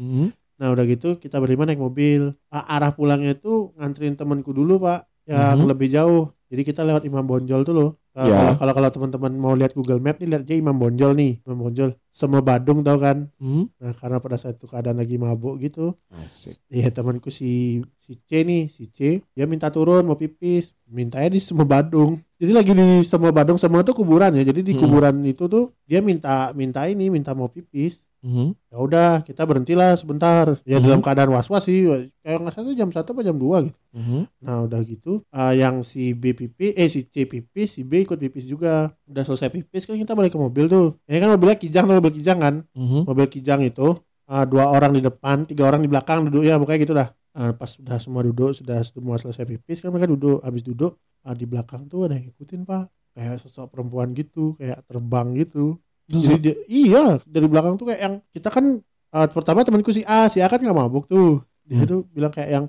Hmm. 0.00 0.32
Nah 0.56 0.72
udah 0.72 0.88
gitu 0.88 1.20
kita 1.20 1.36
berlima 1.36 1.68
naik 1.68 1.76
mobil. 1.76 2.32
A- 2.48 2.64
arah 2.78 2.96
pulangnya 2.96 3.36
itu 3.36 3.76
nganterin 3.76 4.16
temanku 4.16 4.56
dulu 4.56 4.80
pak, 4.80 5.04
yang 5.28 5.60
Mhm. 5.60 5.68
lebih 5.68 5.88
jauh. 5.92 6.32
Jadi 6.48 6.62
kita 6.64 6.80
lewat 6.80 7.04
Imam 7.04 7.26
Bonjol 7.28 7.60
tuh 7.60 7.74
loh. 7.76 7.90
Kalau 8.12 8.28
Ya. 8.28 8.52
kalau 8.60 8.72
kalau 8.76 8.90
teman-teman 8.92 9.32
mau 9.40 9.56
lihat 9.56 9.72
Google 9.72 9.96
Map 9.96 10.20
nih 10.20 10.28
lihat 10.28 10.44
aja 10.44 10.52
Imam 10.52 10.76
Bonjol 10.76 11.16
nih, 11.16 11.40
Imam 11.48 11.64
Bonjol. 11.64 11.96
Semua 12.12 12.44
Badung 12.44 12.84
tau 12.84 13.00
kan? 13.00 13.32
Hmm. 13.40 13.72
Nah 13.80 13.96
karena 13.96 14.20
pada 14.20 14.36
saat 14.36 14.60
itu 14.60 14.68
keadaan 14.68 15.00
lagi 15.00 15.16
mabuk 15.16 15.56
gitu, 15.64 15.96
asik 16.20 16.60
ya 16.68 16.92
temanku 16.92 17.32
si 17.32 17.80
si 18.04 18.12
C 18.28 18.44
nih, 18.44 18.68
si 18.68 18.92
C, 18.92 19.24
dia 19.32 19.48
minta 19.48 19.72
turun 19.72 20.04
mau 20.04 20.12
pipis, 20.12 20.76
mintanya 20.84 21.32
di 21.32 21.40
semua 21.40 21.64
Badung. 21.64 22.20
Jadi 22.36 22.52
lagi 22.52 22.72
di 22.76 23.00
semua 23.00 23.32
Badung 23.32 23.56
semua 23.56 23.80
tuh 23.80 23.96
kuburan 23.96 24.36
ya. 24.36 24.44
Jadi 24.44 24.60
di 24.60 24.72
Hmm. 24.76 24.84
kuburan 24.84 25.16
itu 25.24 25.48
tuh 25.48 25.72
dia 25.88 26.04
minta 26.04 26.52
minta 26.52 26.84
ini, 26.84 27.08
minta 27.08 27.32
mau 27.32 27.48
pipis 27.48 28.04
Hmm. 28.22 28.54
ya 28.70 28.78
udah 28.78 29.10
kita 29.26 29.42
berhentilah 29.42 29.98
sebentar. 29.98 30.54
Ya 30.62 30.78
Mhm. 30.78 30.84
dalam 30.86 31.00
keadaan 31.02 31.34
was 31.34 31.50
was 31.50 31.66
sih 31.66 31.90
kayak 32.22 32.38
nggak 32.38 32.54
salah 32.54 32.70
jam 32.72 32.88
satu 32.88 33.12
apa 33.12 33.26
jam 33.26 33.34
2 33.34 33.66
gitu. 33.66 33.78
Hmm. 33.92 34.24
nah 34.38 34.62
udah 34.62 34.78
gitu 34.86 35.26
eh, 35.28 35.58
yang 35.58 35.82
si 35.82 36.14
B 36.14 36.30
pipi 36.30 36.70
eh 36.72 36.86
si 36.86 37.02
C 37.04 37.26
pipis 37.26 37.74
si 37.74 37.82
B 37.82 38.06
ikut 38.06 38.14
pipis 38.16 38.46
juga. 38.46 38.94
Udah 39.04 39.26
selesai 39.26 39.50
pipis 39.50 39.84
kan 39.84 39.98
kita 39.98 40.14
balik 40.14 40.30
ke 40.30 40.38
mobil 40.38 40.70
tuh. 40.70 41.02
Ini 41.04 41.18
kan 41.18 41.34
mobilnya 41.34 41.58
kijang 41.58 41.84
tuh, 41.84 41.98
mobil 41.98 42.14
kijang 42.14 42.38
kan? 42.38 42.54
Hmm. 42.72 43.02
mobil 43.02 43.26
kijang 43.26 43.60
itu 43.60 43.98
eh, 44.30 44.44
dua 44.46 44.70
orang 44.70 44.94
di 44.94 45.02
depan 45.02 45.42
tiga 45.44 45.66
orang 45.66 45.82
di 45.82 45.90
belakang 45.90 46.22
duduk 46.24 46.46
ya 46.46 46.56
pokoknya 46.56 46.80
gitu 46.80 46.94
dah. 46.94 47.10
Eh, 47.32 47.50
pas 47.52 47.66
sudah 47.66 47.98
semua 47.98 48.22
duduk 48.22 48.54
sudah 48.54 48.80
semua 48.82 49.18
selesai 49.18 49.42
pipis 49.44 49.82
kan 49.82 49.90
mereka 49.90 50.06
duduk. 50.06 50.38
Habis 50.40 50.62
duduk 50.62 50.94
eh, 51.26 51.34
di 51.34 51.44
belakang 51.44 51.90
tuh 51.90 52.06
ada 52.06 52.14
yang 52.14 52.30
ngikutin 52.30 52.62
pak. 52.62 52.86
Kayak 53.12 53.44
sosok 53.44 53.68
perempuan 53.68 54.14
gitu 54.14 54.54
kayak 54.56 54.86
terbang 54.86 55.36
gitu 55.36 55.76
jadi 56.14 56.36
dia, 56.38 56.54
iya 56.66 57.04
dari 57.22 57.46
belakang 57.46 57.74
tuh 57.74 57.88
kayak 57.88 58.00
yang 58.00 58.14
kita 58.28 58.48
kan 58.48 58.64
eh, 59.08 59.28
pertama 59.28 59.60
temanku 59.60 59.90
si 59.90 60.02
A, 60.02 60.26
si 60.26 60.38
A 60.38 60.46
kan 60.46 60.58
nggak 60.58 60.74
mabuk 60.74 61.04
tuh. 61.04 61.40
Dia 61.62 61.82
Hmm. 61.82 61.88
tuh 61.88 62.00
bilang 62.08 62.28
kayak 62.28 62.50
yang 62.50 62.64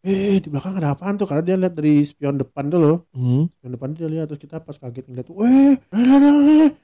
eh 0.00 0.38
di 0.38 0.46
belakang 0.46 0.72
ada 0.72 0.94
apaan 0.94 1.14
tuh 1.14 1.26
karena 1.26 1.42
dia 1.42 1.56
lihat 1.58 1.74
dari 1.74 1.98
spion 2.00 2.36
depan 2.36 2.68
tuh 2.68 2.78
loh. 2.78 2.96
Hmm. 3.10 3.50
Spion 3.50 3.72
depan 3.72 3.90
dia 3.90 4.06
lihat 4.06 4.26
terus 4.26 4.38
kita 4.38 4.56
pas 4.58 4.74
kaget 4.74 5.02
ngeliat 5.04 5.26
tuh, 5.26 5.42
"Eh, 5.42 5.74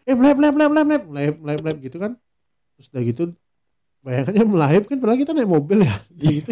eh, 0.03 0.13
melep 0.13 0.37
melep 0.37 0.53
melep 0.53 0.69
melep 0.69 0.85
melep 0.85 1.03
melep 1.07 1.35
melep 1.39 1.59
melep 1.63 1.77
gitu 1.81 1.97
kan." 1.97 2.19
Terus 2.75 2.89
udah 2.91 3.03
gitu 3.05 3.23
bayangannya 4.03 4.43
melahip 4.45 4.83
kan 4.85 4.99
padahal 4.99 5.15
kita 5.17 5.31
naik 5.31 5.47
mobil 5.47 5.79
ya. 5.81 5.95
gitu. 6.19 6.51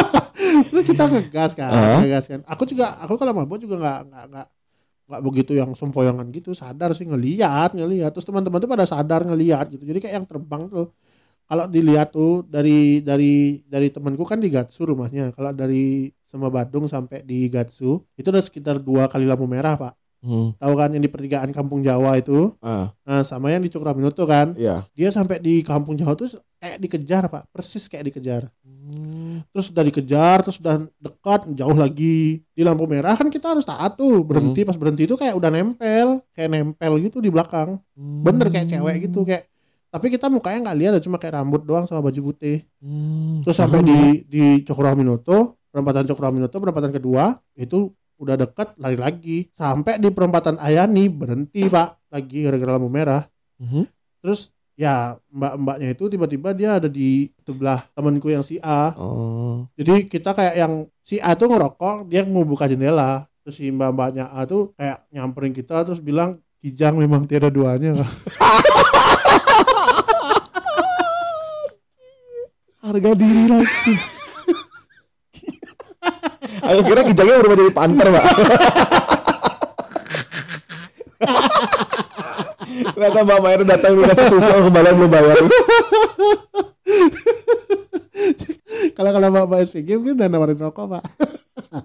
terus 0.70 0.84
kita 0.86 1.04
ngegas 1.04 1.52
kan, 1.52 1.68
Ah. 1.68 1.98
ngegas 1.98 2.24
kan. 2.26 2.40
Aku 2.46 2.62
juga 2.64 2.94
aku 3.02 3.18
kalau 3.18 3.34
mabuk 3.34 3.58
juga 3.58 3.76
nggak 3.76 3.98
nggak 4.06 4.24
nggak 4.30 4.46
nggak 5.08 5.22
begitu 5.26 5.52
yang 5.60 5.70
sempoyongan 5.80 6.26
gitu 6.36 6.50
sadar 6.62 6.90
sih 6.98 7.06
ngelihat 7.06 7.68
ngelihat 7.78 8.10
terus 8.14 8.26
teman-teman 8.28 8.58
tuh 8.62 8.70
pada 8.74 8.86
sadar 8.92 9.20
ngelihat 9.28 9.64
gitu. 9.74 9.84
Jadi 9.90 9.98
kayak 10.02 10.14
yang 10.22 10.26
terbang 10.30 10.62
tuh 10.74 10.86
kalau 11.48 11.64
dilihat 11.74 12.08
tuh 12.16 12.42
dari 12.54 13.02
dari 13.08 13.62
dari 13.72 13.88
temanku 13.94 14.24
kan 14.26 14.38
di 14.44 14.48
Gatsu 14.54 14.80
rumahnya. 14.90 15.30
Kalau 15.36 15.52
dari 15.54 16.10
Semua 16.26 16.50
Badung 16.50 16.86
sampai 16.90 17.22
di 17.22 17.46
Gatsu 17.54 18.02
itu 18.18 18.28
udah 18.32 18.42
sekitar 18.42 18.76
dua 18.82 19.06
kali 19.12 19.24
lampu 19.30 19.46
merah 19.46 19.74
pak 19.78 19.92
Hmm. 20.24 20.56
tahu 20.58 20.74
kan 20.74 20.90
yang 20.90 21.04
di 21.04 21.10
pertigaan 21.12 21.50
Kampung 21.52 21.84
Jawa 21.84 22.18
itu? 22.18 22.54
Ah, 22.58 22.90
nah 23.06 23.22
sama 23.22 23.52
yang 23.52 23.62
di 23.62 23.70
Cokraminoto 23.70 24.24
kan? 24.26 24.56
Iya. 24.56 24.82
dia 24.96 25.08
sampai 25.12 25.38
di 25.38 25.60
Kampung 25.62 25.94
Jawa 25.94 26.16
tuh 26.18 26.32
kayak 26.58 26.80
dikejar 26.82 27.28
pak. 27.30 27.46
Persis 27.52 27.86
kayak 27.86 28.12
dikejar. 28.12 28.42
Hmm. 28.64 29.42
terus 29.50 29.68
udah 29.74 29.82
dikejar 29.82 30.46
terus 30.46 30.62
udah 30.62 30.86
dekat 30.98 31.50
jauh 31.54 31.76
lagi. 31.76 32.40
Di 32.54 32.62
lampu 32.62 32.86
merah 32.86 33.14
kan 33.18 33.28
kita 33.28 33.52
harus 33.52 33.66
taat 33.66 33.98
tuh. 33.98 34.22
Berhenti 34.24 34.62
pas 34.64 34.78
berhenti 34.78 35.04
itu 35.04 35.18
kayak 35.18 35.34
udah 35.36 35.50
nempel. 35.50 36.22
Kayak 36.32 36.50
nempel 36.54 36.92
gitu 37.02 37.18
di 37.18 37.28
belakang. 37.28 37.78
Bener 37.96 38.48
kayak 38.48 38.70
cewek 38.70 39.10
gitu 39.10 39.26
kayak 39.26 39.46
tapi 39.96 40.12
kita 40.12 40.28
mukanya 40.28 40.68
nggak 40.68 40.78
lihat 40.78 40.92
cuma 41.00 41.16
kayak 41.16 41.40
rambut 41.40 41.64
doang 41.64 41.88
sama 41.88 42.04
baju 42.04 42.20
putih. 42.32 42.66
Hmm. 42.84 43.40
terus 43.40 43.56
sampai 43.56 43.80
di 43.80 44.28
di 44.28 44.44
Cokroaminoto 44.60 45.56
perempatan 45.72 46.04
Cokroaminoto 46.04 46.56
perempatan 46.60 46.92
kedua 46.92 47.32
itu 47.56 47.88
udah 48.16 48.36
dekat 48.36 48.72
lari 48.76 48.96
lagi 48.96 49.38
sampai 49.52 49.96
di 49.96 50.08
perempatan 50.08 50.56
Ayani 50.56 51.06
berhenti 51.06 51.68
pak 51.68 52.08
lagi 52.08 52.44
gara-gara 52.44 52.76
lampu 52.76 52.88
merah 52.88 53.24
Hmm. 53.56 53.88
terus 54.20 54.52
ya 54.76 55.16
mbak-mbaknya 55.32 55.96
itu 55.96 56.12
tiba-tiba 56.12 56.52
dia 56.52 56.76
ada 56.76 56.92
di 56.92 57.32
sebelah 57.40 57.80
temanku 57.96 58.28
yang 58.28 58.44
si 58.44 58.60
A 58.60 58.92
Oh. 58.92 59.64
jadi 59.72 60.04
kita 60.04 60.36
kayak 60.36 60.54
yang 60.60 60.72
si 61.00 61.16
A 61.16 61.32
tuh 61.32 61.48
ngerokok, 61.48 62.04
dia 62.04 62.26
mau 62.26 62.42
buka 62.42 62.66
jendela. 62.66 63.24
Terus 63.40 63.56
si 63.56 63.70
mbak-mbaknya 63.70 64.26
A 64.28 64.42
tuh 64.42 64.74
kayak 64.74 65.06
nyamperin 65.08 65.54
kita 65.54 65.86
terus 65.86 66.02
bilang 66.02 66.36
kijang 66.58 66.98
memang 66.98 67.24
tiada 67.24 67.46
duanya. 67.46 67.94
Harga 72.82 73.10
diri 73.14 73.44
lagi. 73.46 74.15
Aku 76.66 76.80
kira 76.82 77.00
kijangnya 77.06 77.40
berubah 77.42 77.56
jadi 77.62 77.72
panter, 77.72 78.06
Pak. 78.10 78.24
Ternyata 82.96 83.18
Mbak 83.24 83.40
Mayer 83.44 83.62
datang 83.64 83.92
dikasih 83.96 84.26
susu 84.32 84.52
kembali 84.68 84.88
belum 84.96 85.10
bayar. 85.10 85.36
Kalau 88.96 89.10
kalau 89.12 89.28
mbak 89.28 89.44
mbak 89.48 89.60
SPG 89.68 89.88
mungkin 90.00 90.16
udah 90.16 90.28
nawarin 90.28 90.56
rokok 90.56 90.86
pak. 90.96 91.04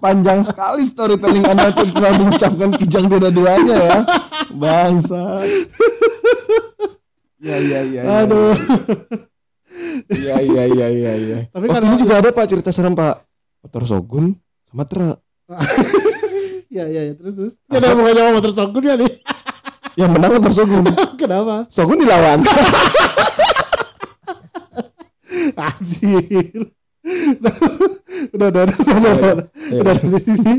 Panjang 0.00 0.40
sekali 0.40 0.84
storytelling 0.88 1.44
Anda 1.44 1.68
setelah 1.72 2.12
mengucapkan 2.16 2.70
kijang 2.80 3.06
tiada 3.12 3.28
duanya 3.28 3.76
ya. 3.76 3.98
Bangsa. 4.52 5.44
Ya 7.42 7.56
ya 7.60 7.80
ya. 7.84 8.00
ya. 8.00 8.02
Aduh. 8.24 8.56
Iya 10.08 10.36
iya 10.40 10.62
iya 10.68 10.86
iya 10.88 11.12
iya. 11.16 11.38
Tapi 11.52 11.68
Waktu 11.68 11.74
karena 11.80 11.88
ini 11.92 11.96
juga 12.00 12.14
ada 12.20 12.30
Pak 12.32 12.46
cerita 12.48 12.70
serem 12.72 12.96
Pak. 12.96 13.24
Motor 13.62 13.82
Sogun 13.86 14.34
sama 14.72 14.84
truk. 14.84 15.16
ya 16.72 16.84
ya 16.88 17.00
ya 17.06 17.14
terus 17.14 17.34
terus. 17.36 17.54
Ya 17.68 17.76
ada 17.76 17.92
bukan 17.92 18.14
sama 18.14 18.30
motor 18.32 18.52
sokun 18.52 18.82
ya 18.82 18.96
nih. 18.96 19.12
Yang 19.92 20.10
menang 20.10 20.30
motor 20.34 20.52
Sogun. 20.52 20.84
Kenapa? 21.20 21.68
Sogun 21.68 22.00
dilawan. 22.00 22.40
Anjir. 25.54 26.72
udah 28.32 28.46
udah 28.48 28.62
udah 28.62 28.62
udah 28.62 28.94
udah, 28.94 29.12
udah, 29.12 29.46
Iya. 29.68 29.80
udah, 29.82 29.94
udah, 29.98 30.20
ini 30.22 30.54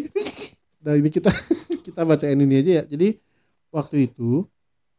nah 0.83 0.93
ini 0.93 1.07
kita 1.07 1.31
kita 1.81 2.01
bacain 2.03 2.35
ini 2.35 2.59
aja 2.59 2.71
ya 2.77 2.85
jadi 2.85 3.15
waktu 3.69 4.11
itu 4.11 4.43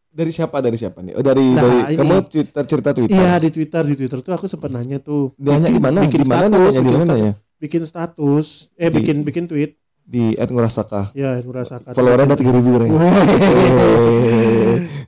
Dari 0.08 0.30
siapa? 0.30 0.62
Dari 0.62 0.78
siapa 0.78 1.02
nih? 1.02 1.18
Oh 1.18 1.20
dari 1.20 1.42
Nah, 1.42 1.58
dari 1.60 1.78
ini. 1.90 1.98
kamu 1.98 2.16
Twitter 2.24 2.62
cerita 2.64 2.90
Twitter. 2.90 3.12
iya 3.12 3.34
di 3.36 3.50
twitter 3.50 3.82
di 3.82 3.94
twitter 3.94 4.18
tuh 4.18 4.32
aku 4.32 4.46
sempat 4.46 4.70
nanya 4.70 4.96
tuh 4.98 5.34
Nanya 5.36 5.68
di 5.68 5.76
mana? 5.76 6.06
bikin 6.06 6.22
Di 6.22 6.28
mana 6.28 6.46
status, 6.46 6.54
nanya 6.56 6.80
di 6.80 6.86
mana 6.88 7.04
status. 7.04 7.34
Bikin 7.64 7.82
status 7.82 8.68
eh 8.76 8.86
Di- 8.86 8.94
bikin 8.94 9.24
bikin 9.24 9.44
tweet 9.46 9.80
Di 10.04 10.36
Ed 10.36 10.52
Ngurasaka. 10.52 11.16
ya 11.16 11.40
ngerasakan 11.40 11.96
Followernya 11.96 12.28
udah 12.28 12.36
tiga 12.36 12.52
ribu 12.52 12.76
orang. 12.76 12.92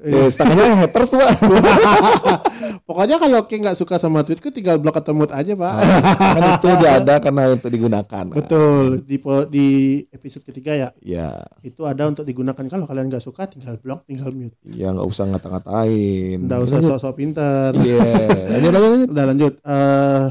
Eh, 0.00 0.28
setengahnya 0.30 0.72
haters 0.80 1.10
tuh 1.10 1.18
pak. 1.18 1.36
Pokoknya 2.88 3.18
kalau 3.18 3.44
King 3.44 3.60
nggak 3.60 3.74
suka 3.74 3.98
sama 3.98 4.22
tweetku 4.22 4.48
tinggal 4.48 4.78
blok 4.78 4.96
atau 4.96 5.10
mute 5.10 5.34
aja 5.34 5.52
pak. 5.52 5.74
kan 6.16 6.42
itu 6.54 6.66
udah 6.70 6.92
ada 6.96 7.14
karena 7.18 7.42
untuk 7.52 7.68
digunakan. 7.68 8.24
Betul 8.38 9.02
di 9.02 9.18
di 9.50 9.66
episode 10.08 10.44
ketiga 10.44 10.72
ya 10.72 10.88
Ya, 11.02 11.44
itu 11.60 11.82
ada 11.82 12.06
untuk 12.06 12.22
digunakan 12.22 12.62
kalau 12.62 12.86
kalian 12.86 13.10
nggak 13.10 13.20
suka 13.20 13.50
tinggal 13.50 13.76
blok 13.76 14.06
tinggal 14.06 14.30
mute. 14.30 14.54
ya 14.64 14.94
nggak 14.94 15.04
usah 15.04 15.28
ngata-ngatain. 15.28 16.38
Nggak 16.40 16.60
usah 16.62 16.78
sok-sok 16.80 17.14
pinter. 17.14 17.74
Iya, 17.76 18.00
lanjut 18.48 18.70
lanjut. 18.70 18.80
lanjut. 18.86 19.08
Udah 19.10 19.24
lanjut. 19.26 19.54
Eh 19.60 20.26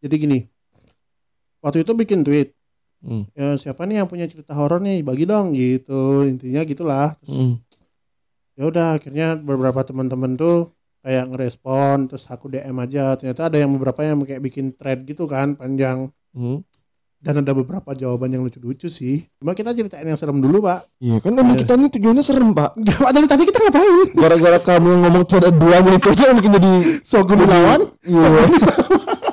jadi 0.00 0.14
gini, 0.18 0.38
waktu 1.64 1.80
itu 1.80 1.92
bikin 1.94 2.20
tweet. 2.20 2.52
Hmm. 3.00 3.24
Ya, 3.32 3.56
siapa 3.56 3.84
nih 3.84 3.98
yang 3.98 4.08
punya 4.08 4.24
cerita 4.24 4.52
horor 4.52 4.78
nih 4.78 5.00
bagi 5.00 5.24
dong 5.24 5.52
gitu 5.52 6.24
intinya 6.24 6.60
gitulah 6.62 7.12
Terus, 7.18 7.32
Hmm. 7.32 7.54
ya 8.54 8.64
udah 8.64 8.86
akhirnya 8.94 9.36
beberapa 9.36 9.80
teman-teman 9.82 10.32
tuh 10.34 10.72
kayak 11.00 11.28
ngerespon 11.28 12.06
terus 12.06 12.24
aku 12.24 12.48
DM 12.48 12.72
aja 12.78 13.12
ternyata 13.14 13.48
ada 13.48 13.56
yang 13.56 13.72
beberapa 13.72 14.00
yang 14.00 14.16
kayak 14.22 14.40
bikin 14.40 14.72
thread 14.72 15.02
gitu 15.02 15.24
kan 15.24 15.52
panjang 15.52 16.08
Hmm. 16.32 16.64
dan 17.20 17.40
ada 17.40 17.52
beberapa 17.52 17.92
jawaban 17.92 18.28
yang 18.30 18.40
lucu-lucu 18.40 18.88
sih 18.88 19.28
cuma 19.36 19.52
kita 19.52 19.72
ceritain 19.72 20.04
yang 20.04 20.16
serem 20.16 20.40
dulu 20.40 20.64
pak 20.64 20.88
Iya 20.96 21.20
kan 21.20 21.32
emang 21.34 21.56
Iya. 21.56 21.60
kita 21.60 21.72
ini 21.76 21.88
tujuannya 21.90 22.20
serem 22.20 22.52
pak. 22.52 22.72
Gak 22.88 23.10
dari 23.10 23.26
tadi 23.26 23.42
kita 23.44 23.58
ngapain 23.60 24.08
Gara-gara 24.14 24.58
kamu 24.58 24.90
ngomong 25.02 25.24
ada 25.30 25.50
duanya 25.50 25.92
itu 25.92 26.08
aja 26.08 26.32
yang 26.32 26.40
bikin 26.40 26.52
jadi 26.54 26.72
Sogun 27.12 27.36
lawan 27.44 27.84
Iya. 28.00 28.28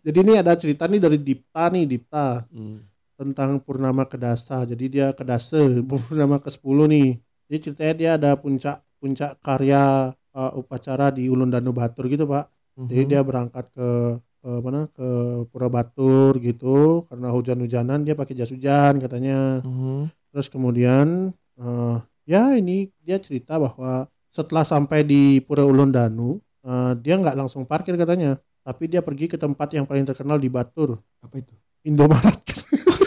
jadi 0.00 0.18
ini 0.20 0.32
ada 0.38 0.52
cerita 0.56 0.84
nih 0.86 1.00
dari 1.00 1.18
Dipta 1.20 1.68
nih 1.68 1.84
Dipta 1.86 2.44
Hmm. 2.48 2.82
tentang 3.14 3.60
Purnama 3.60 4.04
Kedasa 4.04 4.64
jadi 4.64 4.84
dia 4.88 5.06
Kedase 5.12 5.60
Purnama 5.90 6.40
ke 6.40 6.48
10 6.48 6.88
nih 6.88 7.08
jadi 7.46 7.58
ceritanya 7.60 7.94
dia 7.94 8.10
ada 8.16 8.30
puncak 8.36 8.80
puncak 8.96 9.36
karya 9.40 10.10
uh, 10.32 10.52
upacara 10.54 11.10
di 11.10 11.26
Ulun 11.26 11.50
Danu 11.50 11.72
Batur 11.72 12.06
gitu 12.06 12.24
pak 12.24 12.48
Jadi 12.80 13.02
Hmm. 13.04 13.10
dia 13.12 13.20
berangkat 13.20 13.66
ke, 13.76 13.88
ke 14.40 14.50
mana 14.64 14.88
ke 14.88 15.08
Pura 15.52 15.68
Batur 15.68 16.40
gitu 16.40 17.04
karena 17.12 17.28
hujan-hujanan 17.28 18.08
dia 18.08 18.16
pakai 18.16 18.32
jas 18.32 18.48
hujan 18.48 18.96
katanya. 18.96 19.60
Hmm. 19.60 20.08
Terus 20.32 20.48
kemudian 20.48 21.28
eh, 21.60 21.96
ya 22.24 22.56
ini 22.56 22.88
dia 23.04 23.20
cerita 23.20 23.60
bahwa 23.60 24.08
setelah 24.32 24.64
sampai 24.64 25.04
di 25.04 25.44
Pura 25.44 25.60
Ulun 25.68 25.92
Danu 25.92 26.40
eh, 26.64 26.92
dia 27.04 27.20
nggak 27.20 27.36
langsung 27.36 27.68
parkir 27.68 28.00
katanya, 28.00 28.40
tapi 28.70 28.86
dia 28.86 29.02
pergi 29.02 29.26
ke 29.26 29.34
tempat 29.34 29.66
yang 29.74 29.82
paling 29.82 30.06
terkenal 30.06 30.38
di 30.38 30.46
Batur, 30.46 31.02
Apa 31.18 31.42
itu? 31.42 31.50
Indomaret. 31.82 32.38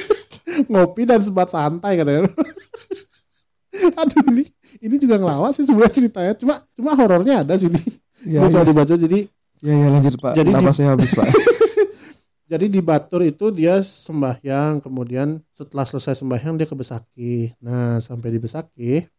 Ngopi 0.72 1.08
dan 1.08 1.24
sebat 1.24 1.48
santai 1.48 1.96
katanya. 1.96 2.28
Aduh 4.04 4.28
ini 4.36 4.44
ini 4.84 4.96
juga 5.00 5.16
ngelawas 5.16 5.56
sih 5.56 5.64
sebenarnya 5.64 6.04
ceritanya. 6.04 6.34
Cuma 6.36 6.60
cuma 6.76 6.92
horornya 7.00 7.48
ada 7.48 7.56
sini. 7.56 7.80
Ya, 8.28 8.44
kalau 8.44 8.60
ya, 8.60 8.68
dibaca 8.68 8.94
jadi 9.00 9.20
ya, 9.64 9.72
ya 9.72 9.88
lanjut 9.88 10.20
pak. 10.20 10.36
Jadi 10.36 10.52
Kenapa 10.52 10.72
di- 10.72 10.76
saya 10.76 10.90
habis 10.92 11.12
pak? 11.16 11.28
Jadi 12.44 12.70
di 12.70 12.86
Batur 12.86 13.26
itu 13.26 13.50
dia 13.50 13.82
sembahyang, 13.82 14.78
kemudian 14.84 15.42
setelah 15.58 15.90
selesai 15.90 16.22
sembahyang 16.22 16.54
dia 16.60 16.68
ke 16.70 16.76
Besakih. 16.76 17.56
Nah 17.64 17.98
sampai 17.98 18.30
di 18.30 18.38
Besakih, 18.38 19.10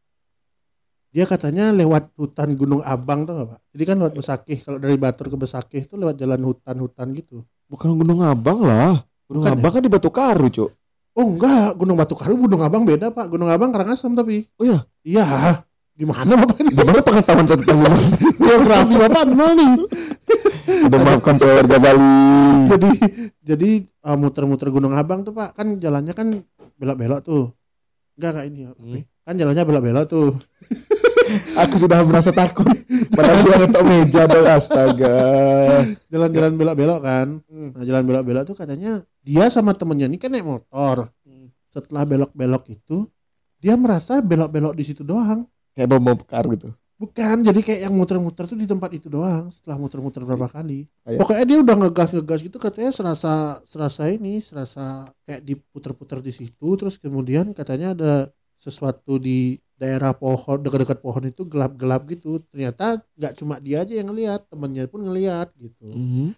dia 1.15 1.31
katanya 1.31 1.71
lewat 1.71 2.11
hutan 2.19 2.59
Gunung 2.59 2.83
Abang 2.83 3.23
tuh 3.23 3.39
nggak 3.39 3.49
pak? 3.55 3.61
Jadi 3.71 3.83
kan 3.87 3.97
lewat 4.03 4.15
Besakih, 4.19 4.59
kalau 4.67 4.83
dari 4.83 4.99
Batur 4.99 5.31
ke 5.31 5.39
Besakih 5.39 5.87
itu 5.87 5.95
lewat 5.95 6.19
jalan 6.19 6.43
hutan-hutan 6.43 7.15
gitu. 7.15 7.47
Bukan 7.71 7.95
Gunung 7.95 8.27
Abang 8.27 8.67
lah. 8.67 9.07
Gunung 9.31 9.47
Bukan 9.47 9.55
Abang 9.55 9.73
kan 9.79 9.83
di 9.87 9.91
Batu 9.95 10.11
Karu 10.11 10.51
cuk. 10.51 10.75
Oh 11.15 11.23
enggak, 11.23 11.79
Gunung 11.79 11.95
Batu 11.95 12.19
Karu, 12.19 12.35
Gunung 12.35 12.67
Abang 12.67 12.83
beda 12.83 13.15
pak. 13.15 13.31
Gunung 13.31 13.47
Abang 13.47 13.71
Karangasem 13.71 14.11
tapi. 14.19 14.51
Oh 14.59 14.67
iya? 14.67 14.83
Iya, 15.07 15.63
gimana 15.95 16.35
bapak 16.35 16.59
ini? 16.67 16.75
Gimana 16.83 16.99
pengetahuan 16.99 17.47
saya 17.47 17.63
tentang? 17.63 17.79
Geografi 18.43 18.95
bapak 18.99 19.23
nol 19.31 19.53
nih. 19.55 19.73
Udah 20.91 20.99
maafkan 20.99 21.39
saya 21.39 21.63
warga 21.63 21.79
Bali. 21.79 22.11
Jadi 22.67 22.91
jadi 23.39 23.71
uh, 24.03 24.19
muter-muter 24.19 24.67
Gunung 24.75 24.99
Abang 24.99 25.23
tuh 25.23 25.31
pak, 25.31 25.55
kan 25.55 25.79
jalannya 25.79 26.11
kan 26.11 26.43
belok-belok 26.75 27.23
tuh. 27.23 27.55
Enggak 28.19 28.31
enggak 28.35 28.47
ini. 28.51 28.61
Hmm. 28.67 28.95
ya? 28.99 29.03
Kan 29.25 29.35
jalannya 29.39 29.63
belok-belok 29.63 30.05
tuh. 30.11 30.29
Aku 31.57 31.81
sudah 31.81 32.05
merasa 32.05 32.31
takut. 32.31 32.67
Padahal 33.11 33.41
dia 33.43 33.57
ngetok 33.65 33.85
meja 33.85 34.23
dong 34.29 34.47
astaga. 34.47 35.17
jalan-jalan 36.13 36.53
belok-belok 36.55 37.01
kan. 37.01 37.29
Nah, 37.49 37.83
jalan 37.83 38.05
belok-belok 38.05 38.45
tuh 38.45 38.57
katanya 38.57 39.03
dia 39.25 39.49
sama 39.49 39.73
temennya 39.73 40.07
ini 40.07 40.21
kan 40.21 40.31
naik 40.31 40.45
motor. 40.45 41.09
Setelah 41.71 42.07
belok-belok 42.07 42.65
itu 42.71 43.09
dia 43.59 43.75
merasa 43.75 44.21
belok-belok 44.21 44.77
di 44.77 44.85
situ 44.85 45.03
doang. 45.03 45.49
Kayak 45.75 45.89
bom 45.91 46.03
bom 46.03 46.19
kar 46.23 46.45
gitu. 46.53 46.71
Bukan, 46.95 47.43
jadi 47.43 47.59
kayak 47.59 47.81
yang 47.91 47.95
muter-muter 47.99 48.47
tuh 48.47 48.55
di 48.55 48.71
tempat 48.71 48.95
itu 48.95 49.11
doang. 49.11 49.51
Setelah 49.51 49.83
muter-muter 49.83 50.23
berapa 50.23 50.47
kali. 50.47 50.87
Kayak- 51.03 51.19
Pokoknya 51.19 51.45
dia 51.45 51.59
udah 51.59 51.75
ngegas-ngegas 51.83 52.41
gitu 52.47 52.57
katanya 52.63 52.95
serasa 52.95 53.59
serasa 53.67 54.07
ini, 54.07 54.39
serasa 54.39 55.11
kayak 55.27 55.43
diputer-puter 55.43 56.23
di 56.23 56.31
situ. 56.31 56.69
Terus 56.79 57.01
kemudian 57.03 57.51
katanya 57.51 57.97
ada 57.99 58.13
sesuatu 58.55 59.19
di 59.19 59.59
daerah 59.81 60.15
pohon 60.15 60.59
dekat-dekat 60.63 60.99
pohon 61.03 61.25
itu 61.27 61.43
gelap-gelap 61.45 62.07
gitu. 62.09 62.39
Ternyata 62.53 63.03
nggak 63.19 63.33
cuma 63.39 63.59
dia 63.59 63.83
aja 63.83 63.95
yang 63.95 64.09
ngelihat, 64.11 64.47
temennya 64.49 64.87
pun 64.87 65.03
ngelihat 65.05 65.51
gitu. 65.59 65.89
Mhm. 65.91 66.35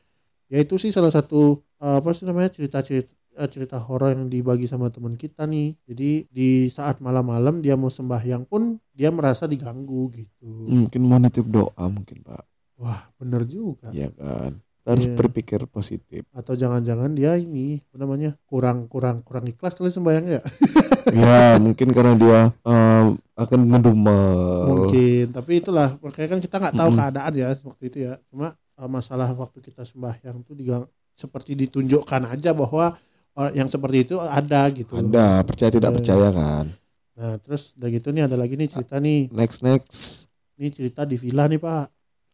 ya 0.47 0.63
itu 0.63 0.79
sih 0.79 0.95
salah 0.95 1.11
satu 1.11 1.59
eh, 1.83 1.97
apa 1.99 2.11
sih 2.15 2.23
namanya 2.23 2.55
cerita-cerita 2.55 3.11
eh, 3.35 3.49
cerita 3.51 3.77
horor 3.83 4.15
yang 4.15 4.31
dibagi 4.31 4.71
sama 4.71 4.95
teman 4.95 5.19
kita 5.19 5.43
nih 5.45 5.75
jadi 5.85 6.11
di 6.31 6.71
saat 6.71 7.03
malam-malam 7.03 7.61
dia 7.61 7.75
mau 7.75 7.91
sembahyang 7.91 8.47
pun 8.47 8.79
dia 8.95 9.11
merasa 9.11 9.51
diganggu 9.51 10.07
gitu 10.15 10.71
Mungkin 10.71 11.03
mau 11.03 11.19
nitip 11.19 11.51
doa 11.51 11.85
mungkin 11.91 12.23
pak. 12.23 12.47
wah 12.79 13.11
bener 13.19 13.43
juga 13.45 13.91
Iya 13.91 14.09
kan. 14.15 14.63
Harus 14.87 15.03
Iya. 15.05 15.19
berpikir 15.19 15.61
positif. 15.67 16.23
atau 16.31 16.55
jangan-jangan 16.55 17.11
dia 17.11 17.35
ini 17.35 17.83
namanya 17.91 18.39
kurang 18.47 18.87
kurang 18.87 19.19
kurang 19.21 19.43
ikhlas 19.45 19.75
kali 19.75 19.91
sembahyangnya 19.91 20.39
ya 20.39 20.43
ya 21.27 21.41
mungkin 21.59 21.91
karena 21.91 22.15
dia 22.15 22.41
em, 22.63 23.19
akan 23.35 23.61
ngedumel. 23.67 24.63
mungkin 24.65 25.25
tapi 25.35 25.59
itulah 25.59 25.99
makanya 25.99 26.29
kan 26.33 26.41
kita 26.41 26.57
nggak 26.63 26.75
tahu 26.75 26.91
Mm-mm. 26.91 27.01
keadaan 27.03 27.33
ya 27.35 27.49
waktu 27.61 27.83
itu 27.91 27.99
ya 28.01 28.13
cuma 28.31 28.55
eh, 28.55 28.87
masalah 28.89 29.29
waktu 29.33 29.59
kita 29.59 29.83
sembahyang 29.83 30.47
tuh 30.47 30.55
digang 30.55 30.85
seperti 31.13 31.57
ditunjukkan 31.57 32.23
aja 32.29 32.55
bahwa 32.55 32.95
yang 33.53 33.69
seperti 33.69 34.07
itu 34.07 34.17
ada 34.17 34.65
gitu 34.71 34.97
Ada 34.97 35.43
percaya 35.43 35.69
tidak 35.69 35.91
Iya. 35.91 35.97
percaya 35.99 36.29
kan. 36.31 36.67
Nah, 37.17 37.35
terus 37.37 37.75
udah 37.75 37.89
gitu 37.91 38.09
nih 38.09 38.23
ada 38.25 38.37
lagi 38.37 38.55
nih 38.55 38.69
cerita 38.69 38.97
nih. 38.97 39.29
Next 39.29 39.61
next. 39.61 40.29
Ini 40.57 40.69
cerita 40.69 41.05
di 41.05 41.17
villa 41.17 41.45
nih, 41.45 41.57
Pak. 41.57 41.87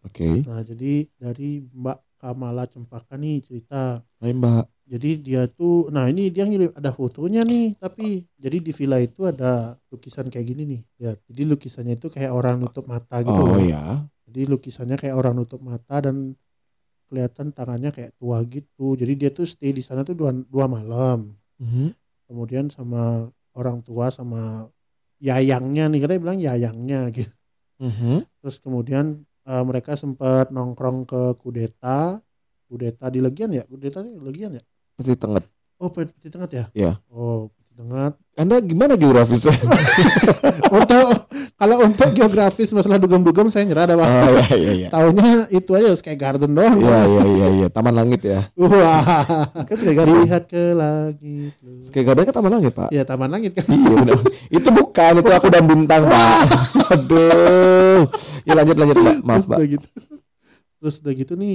Oke. 0.07 0.43
Nah, 0.47 0.63
jadi 0.63 1.07
dari 1.19 1.63
Mbak 1.65 1.99
Kamala 2.23 2.71
Cempaka 2.71 3.19
nih 3.19 3.43
cerita. 3.43 3.99
Hai 4.23 4.31
mbak. 4.31 4.71
Jadi 4.87 5.11
dia 5.19 5.51
tuh 5.51 5.91
nah 5.91 6.07
ini 6.07 6.31
dia 6.31 6.47
ngirim 6.47 6.71
ada 6.79 6.95
fotonya 6.95 7.43
nih, 7.43 7.75
tapi 7.83 8.23
jadi 8.39 8.63
di 8.63 8.71
villa 8.71 9.03
itu 9.03 9.27
ada 9.27 9.75
lukisan 9.91 10.31
kayak 10.31 10.47
gini 10.47 10.63
nih. 10.69 10.81
Ya, 11.03 11.11
jadi 11.27 11.43
lukisannya 11.51 11.99
itu 11.99 12.07
kayak 12.07 12.31
orang 12.31 12.63
nutup 12.63 12.87
mata 12.87 13.19
gitu 13.27 13.35
Oh 13.35 13.59
loh. 13.59 13.59
ya. 13.59 14.07
Jadi 14.31 14.47
lukisannya 14.47 14.95
kayak 14.95 15.19
orang 15.19 15.35
nutup 15.35 15.59
mata 15.59 15.99
dan 15.99 16.39
kelihatan 17.11 17.51
tangannya 17.51 17.91
kayak 17.91 18.15
tua 18.17 18.39
gitu. 18.47 18.95
Jadi 18.95 19.13
dia 19.19 19.31
tuh 19.35 19.45
stay 19.45 19.75
di 19.75 19.83
sana 19.83 20.07
tuh 20.07 20.15
dua, 20.15 20.31
dua 20.31 20.71
malam. 20.71 21.35
Mhm. 21.59 21.91
kemudian 22.33 22.73
sama 22.73 23.29
orang 23.53 23.85
tua 23.85 24.09
sama 24.09 24.65
yayangnya 25.21 25.85
nih 25.93 26.01
karena 26.01 26.15
dia 26.17 26.23
bilang 26.25 26.41
yayangnya 26.41 27.01
gitu 27.13 27.29
Mhm. 27.77 28.25
terus 28.41 28.57
kemudian 28.57 29.29
eh, 29.47 29.63
mereka 29.65 29.93
sempat 29.95 30.51
nongkrong 30.51 31.05
ke 31.05 31.23
kudeta 31.39 32.19
kudeta 32.67 33.07
di 33.13 33.21
Legian 33.21 33.51
ya 33.53 33.65
kudeta 33.69 34.01
di 34.03 34.17
Legian 34.17 34.53
ya 34.57 34.63
Peti 34.97 35.15
tengah. 35.17 35.43
oh 35.81 35.91
Peti 35.93 36.29
Tengah 36.29 36.49
ya 36.51 36.65
Iya. 36.73 36.93
oh 37.13 37.49
Tengah 37.73 38.13
Anda 38.33 38.57
gimana 38.59 38.95
geografisnya? 38.95 39.53
untuk 40.73 41.05
kalau 41.55 41.77
untuk 41.83 42.09
geografis 42.13 42.69
masalah 42.71 42.97
dugem-dugem 42.97 43.49
saya 43.49 43.63
nyerah 43.63 43.85
dah 43.85 43.95
pak 43.95 44.09
oh 44.09 44.31
iya 44.31 44.47
iya 44.53 44.73
iya. 44.75 44.89
taunya 44.89 45.25
itu 45.49 45.71
aja 45.71 45.93
kayak 45.95 46.19
garden 46.19 46.53
doang 46.53 46.77
Iya 46.77 47.01
iya 47.03 47.23
iya 47.25 47.47
iya. 47.55 47.67
Taman 47.69 47.93
Langit 47.93 48.21
ya. 48.23 48.41
wah 48.55 49.05
Kan 49.63 49.75
Sky 49.75 49.93
Garden. 49.93 50.25
lihat 50.25 50.45
ke 50.47 50.63
langit 50.73 51.53
lu. 51.59 51.81
Sky 51.83 52.03
Garden 52.03 52.25
kan 52.25 52.35
Taman 52.35 52.53
Langit 52.53 52.73
pak. 52.73 52.89
ya 52.89 53.03
taman 53.03 53.29
langit 53.29 53.53
kan 53.53 53.65
Iya 53.67 53.95
benar. 53.95 54.17
itu 54.51 54.69
bukan, 54.71 55.13
itu 55.19 55.31
aku 55.31 55.49
dan 55.49 55.65
bintang 55.65 56.03
pak. 56.05 56.37
Aduh. 56.93 58.05
Ya 58.43 58.53
lanjut 58.55 58.77
lanjut 58.77 58.97
mbak. 58.97 59.17
Maaf 59.23 59.37
terus 59.39 59.47
mbak. 59.47 59.59
udah 59.59 59.69
gitu 59.71 59.89
terus 60.75 60.95
udah 60.99 61.13
gitu 61.15 61.33
nih 61.37 61.53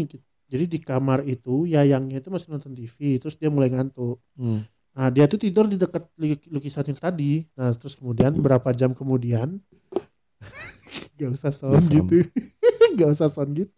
jadi 0.47 0.63
di 0.65 0.79
kamar 0.79 1.19
itu 1.21 1.67
yayangnya 1.67 2.17
itu 2.17 2.29
masih 2.29 2.47
nonton 2.47 2.71
TV 2.71 2.95
terus 3.17 3.35
dia 3.35 3.49
mulai 3.49 3.67
ngantuk 3.67 4.21
Hmm. 4.33 4.63
Nah 4.97 5.13
dia 5.13 5.29
tuh 5.29 5.37
tidur 5.37 5.69
di 5.69 5.77
dekat 5.77 6.09
lukisan 6.49 6.89
yang 6.89 6.97
tadi. 6.97 7.45
Nah 7.53 7.69
terus 7.77 7.93
kemudian 7.93 8.33
berapa 8.33 8.73
jam 8.73 8.97
kemudian 8.97 9.61
gak 11.21 11.29
usah 11.37 11.53
son 11.53 11.77
Gak 11.77 11.93
gitu. 11.93 12.25
Gak 12.97 13.09
usah 13.13 13.29
son 13.29 13.53
gitu. 13.53 13.77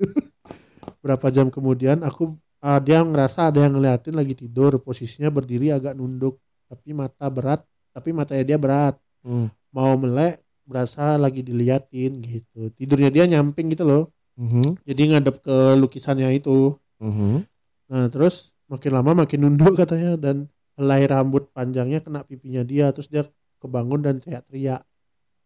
Berapa 1.03 1.27
jam 1.27 1.51
kemudian 1.51 1.99
aku 2.07 2.39
ah, 2.63 2.79
dia 2.79 3.03
ngerasa 3.03 3.51
ada 3.51 3.59
yang 3.67 3.75
ngeliatin 3.75 4.15
lagi 4.15 4.31
tidur 4.31 4.79
posisinya 4.79 5.27
berdiri 5.27 5.75
agak 5.75 5.99
nunduk 5.99 6.39
tapi 6.71 6.95
mata 6.95 7.27
berat 7.27 7.67
tapi 7.91 8.15
matanya 8.15 8.55
dia 8.55 8.57
berat. 8.57 8.95
Hmm. 9.19 9.51
mau 9.75 9.99
melek 9.99 10.39
berasa 10.63 11.19
lagi 11.19 11.43
diliatin 11.43 12.23
gitu. 12.23 12.71
Tidurnya 12.71 13.11
dia 13.11 13.27
nyamping 13.27 13.75
gitu 13.75 13.83
loh. 13.83 14.03
Mhm. 14.39 14.79
jadi 14.87 15.01
ngadep 15.11 15.43
ke 15.43 15.75
lukisannya 15.75 16.31
itu. 16.39 16.79
Mhm. 17.03 17.43
nah 17.91 18.07
terus 18.07 18.55
makin 18.71 18.91
lama 18.95 19.25
makin 19.25 19.43
nunduk 19.43 19.75
katanya 19.75 20.15
dan 20.15 20.47
helai 20.79 21.03
rambut 21.03 21.51
panjangnya 21.51 21.99
kena 21.99 22.23
pipinya 22.23 22.63
dia 22.63 22.89
terus 22.95 23.11
dia 23.11 23.27
kebangun 23.59 23.99
dan 23.99 24.15
teriak-teriak 24.23 24.81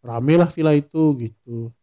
rame 0.06 0.34
lah 0.38 0.50
villa 0.54 0.78
itu 0.78 1.18
gitu. 1.18 1.74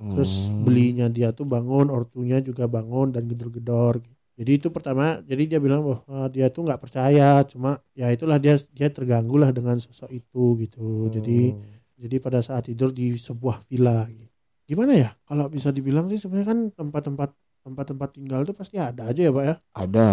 Terus 0.00 0.54
Hmm. 0.54 0.64
belinya 0.64 1.06
dia 1.12 1.28
tuh 1.34 1.44
bangun 1.44 1.92
ortunya 1.92 2.38
juga 2.40 2.64
bangun 2.70 3.12
dan 3.12 3.28
gedor-gedor. 3.28 4.00
Jadi 4.40 4.50
itu 4.56 4.68
pertama 4.72 5.20
jadi 5.20 5.42
dia 5.44 5.58
bilang 5.60 5.84
bahwa 5.84 6.24
dia 6.32 6.48
tuh 6.48 6.64
nggak 6.64 6.80
percaya 6.80 7.44
cuma 7.44 7.76
ya 7.92 8.08
itulah 8.08 8.40
dia 8.40 8.56
dia 8.72 8.88
terganggu 8.88 9.36
lah 9.36 9.52
dengan 9.52 9.76
sosok 9.76 10.08
itu 10.08 10.56
gitu. 10.64 11.12
Jadi 11.12 11.52
Hmm. 11.52 11.60
jadi 12.00 12.16
pada 12.16 12.40
saat 12.40 12.64
tidur 12.70 12.94
di 12.94 13.18
sebuah 13.20 13.60
villa 13.68 14.08
gimana 14.64 14.94
ya? 14.96 15.10
Kalau 15.28 15.50
bisa 15.52 15.68
dibilang 15.68 16.08
sih 16.08 16.16
sebenarnya 16.16 16.48
kan 16.48 16.60
tempat-tempat 16.72 17.30
tempat-tempat 17.60 18.08
tinggal 18.16 18.40
tuh 18.48 18.56
pasti 18.56 18.80
ada 18.80 19.12
aja 19.12 19.20
ya 19.20 19.32
pak 19.34 19.44
ya? 19.44 19.54
Ada 19.76 20.08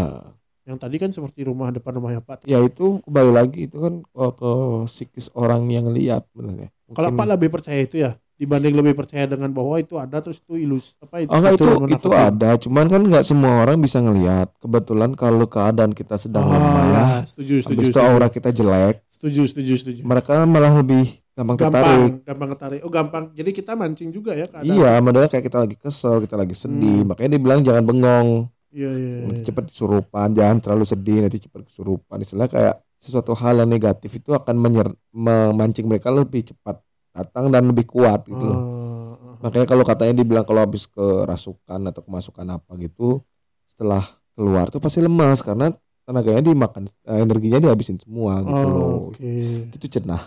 yang 0.68 0.76
tadi 0.76 1.00
kan 1.00 1.16
seperti 1.16 1.48
rumah 1.48 1.72
depan 1.72 1.96
rumahnya 1.96 2.20
pak 2.20 2.44
ya 2.44 2.60
itu 2.60 3.00
kembali 3.08 3.32
lagi 3.32 3.72
itu 3.72 3.80
kan 3.80 4.04
ke, 4.04 4.26
ke 4.36 4.52
psikis 4.92 5.32
orang 5.32 5.72
yang 5.72 5.88
lihat 5.96 6.28
benar 6.36 6.68
ya 6.68 6.70
kalau 6.92 7.10
pak 7.16 7.26
lebih 7.26 7.50
percaya 7.56 7.80
itu 7.88 8.04
ya 8.04 8.20
dibanding 8.38 8.78
lebih 8.78 8.94
percaya 8.94 9.26
dengan 9.26 9.50
bahwa 9.50 9.82
itu 9.82 9.98
ada 9.98 10.22
terus 10.22 10.38
itu 10.38 10.62
ilus 10.62 10.94
apa 11.02 11.26
itu 11.26 11.30
Oh 11.34 11.42
enggak 11.42 11.58
itu 11.58 11.66
itu 11.90 12.10
ada, 12.14 12.50
cuman 12.62 12.86
kan 12.86 13.02
nggak 13.02 13.26
semua 13.26 13.66
orang 13.66 13.82
bisa 13.82 13.98
ngelihat. 13.98 14.54
Kebetulan 14.62 15.18
kalau 15.18 15.50
keadaan 15.50 15.90
kita 15.90 16.22
sedang 16.22 16.46
oh, 16.46 16.54
lemah, 16.54 16.86
ya 16.86 17.06
setuju 17.26 17.66
setuju 17.66 17.82
habis 17.82 17.90
itu 17.90 17.98
setuju. 17.98 18.14
aura 18.14 18.28
kita 18.30 18.50
jelek, 18.54 19.02
setuju 19.10 19.42
setuju 19.50 19.74
setuju. 19.82 20.02
Mereka 20.06 20.46
malah 20.46 20.70
lebih 20.70 21.18
gampang 21.34 21.58
tertarik. 21.58 21.82
gampang 21.82 22.22
gampang 22.22 22.50
ketarik 22.54 22.80
oh 22.86 22.92
gampang. 22.94 23.24
Jadi 23.34 23.50
kita 23.58 23.72
mancing 23.74 24.10
juga 24.14 24.38
ya 24.38 24.46
keadaan. 24.46 24.70
Iya, 24.70 24.92
modalnya 25.02 25.30
kayak 25.34 25.46
kita 25.50 25.58
lagi 25.66 25.76
kesel, 25.82 26.22
kita 26.22 26.36
lagi 26.38 26.54
sedih, 26.54 27.02
Hmm. 27.02 27.10
makanya 27.10 27.42
dibilang 27.42 27.66
jangan 27.66 27.84
bengong, 27.90 28.30
iya 28.74 28.92
iya, 28.92 29.14
iya. 29.22 29.26
nanti 29.28 29.42
cepat 29.48 29.72
kesurupan, 29.72 30.28
jangan 30.36 30.58
terlalu 30.60 30.86
sedih, 30.86 31.18
nanti 31.24 31.38
cepat 31.40 31.62
kesurupan. 31.68 32.18
Istilah 32.22 32.48
kayak 32.50 32.76
sesuatu 32.98 33.38
hal 33.38 33.62
yang 33.64 33.70
negatif 33.70 34.10
itu 34.18 34.34
akan 34.34 34.56
menyer, 34.58 34.90
memancing 35.14 35.86
mereka 35.86 36.10
lebih 36.10 36.50
cepat 36.50 36.82
datang 37.14 37.50
dan 37.50 37.66
lebih 37.70 37.86
kuat 37.90 38.26
gitu 38.26 38.42
loh. 38.42 38.60
Oh, 38.60 39.38
Makanya 39.42 39.66
kalau 39.70 39.84
katanya 39.86 40.14
dibilang 40.18 40.46
kalau 40.46 40.66
habis 40.66 40.90
kerasukan 40.90 41.80
atau 41.90 42.02
kemasukan 42.06 42.46
apa 42.58 42.72
gitu, 42.82 43.22
setelah 43.70 44.02
keluar 44.38 44.70
tuh 44.70 44.82
pasti 44.82 45.02
lemas 45.02 45.42
karena 45.42 45.74
tenaganya 46.06 46.42
dimakan, 46.46 46.88
eh, 46.88 47.20
energinya 47.22 47.60
dihabisin 47.60 48.00
semua 48.00 48.40
gitu 48.46 48.66
oh, 48.66 48.72
loh. 48.72 48.90
oke 49.12 49.34
Itu 49.76 49.86
cenah. 49.92 50.24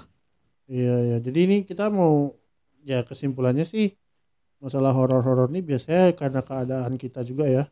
Iya 0.71 0.95
ya. 1.15 1.17
Jadi 1.19 1.39
ini 1.47 1.57
kita 1.67 1.91
mau 1.91 2.31
ya 2.87 3.03
kesimpulannya 3.03 3.67
sih 3.67 3.91
masalah 4.61 4.93
horor-horor 4.93 5.49
ini 5.51 5.65
biasanya 5.65 6.15
karena 6.15 6.45
keadaan 6.45 6.95
kita 7.01 7.25
juga 7.27 7.49
ya. 7.49 7.65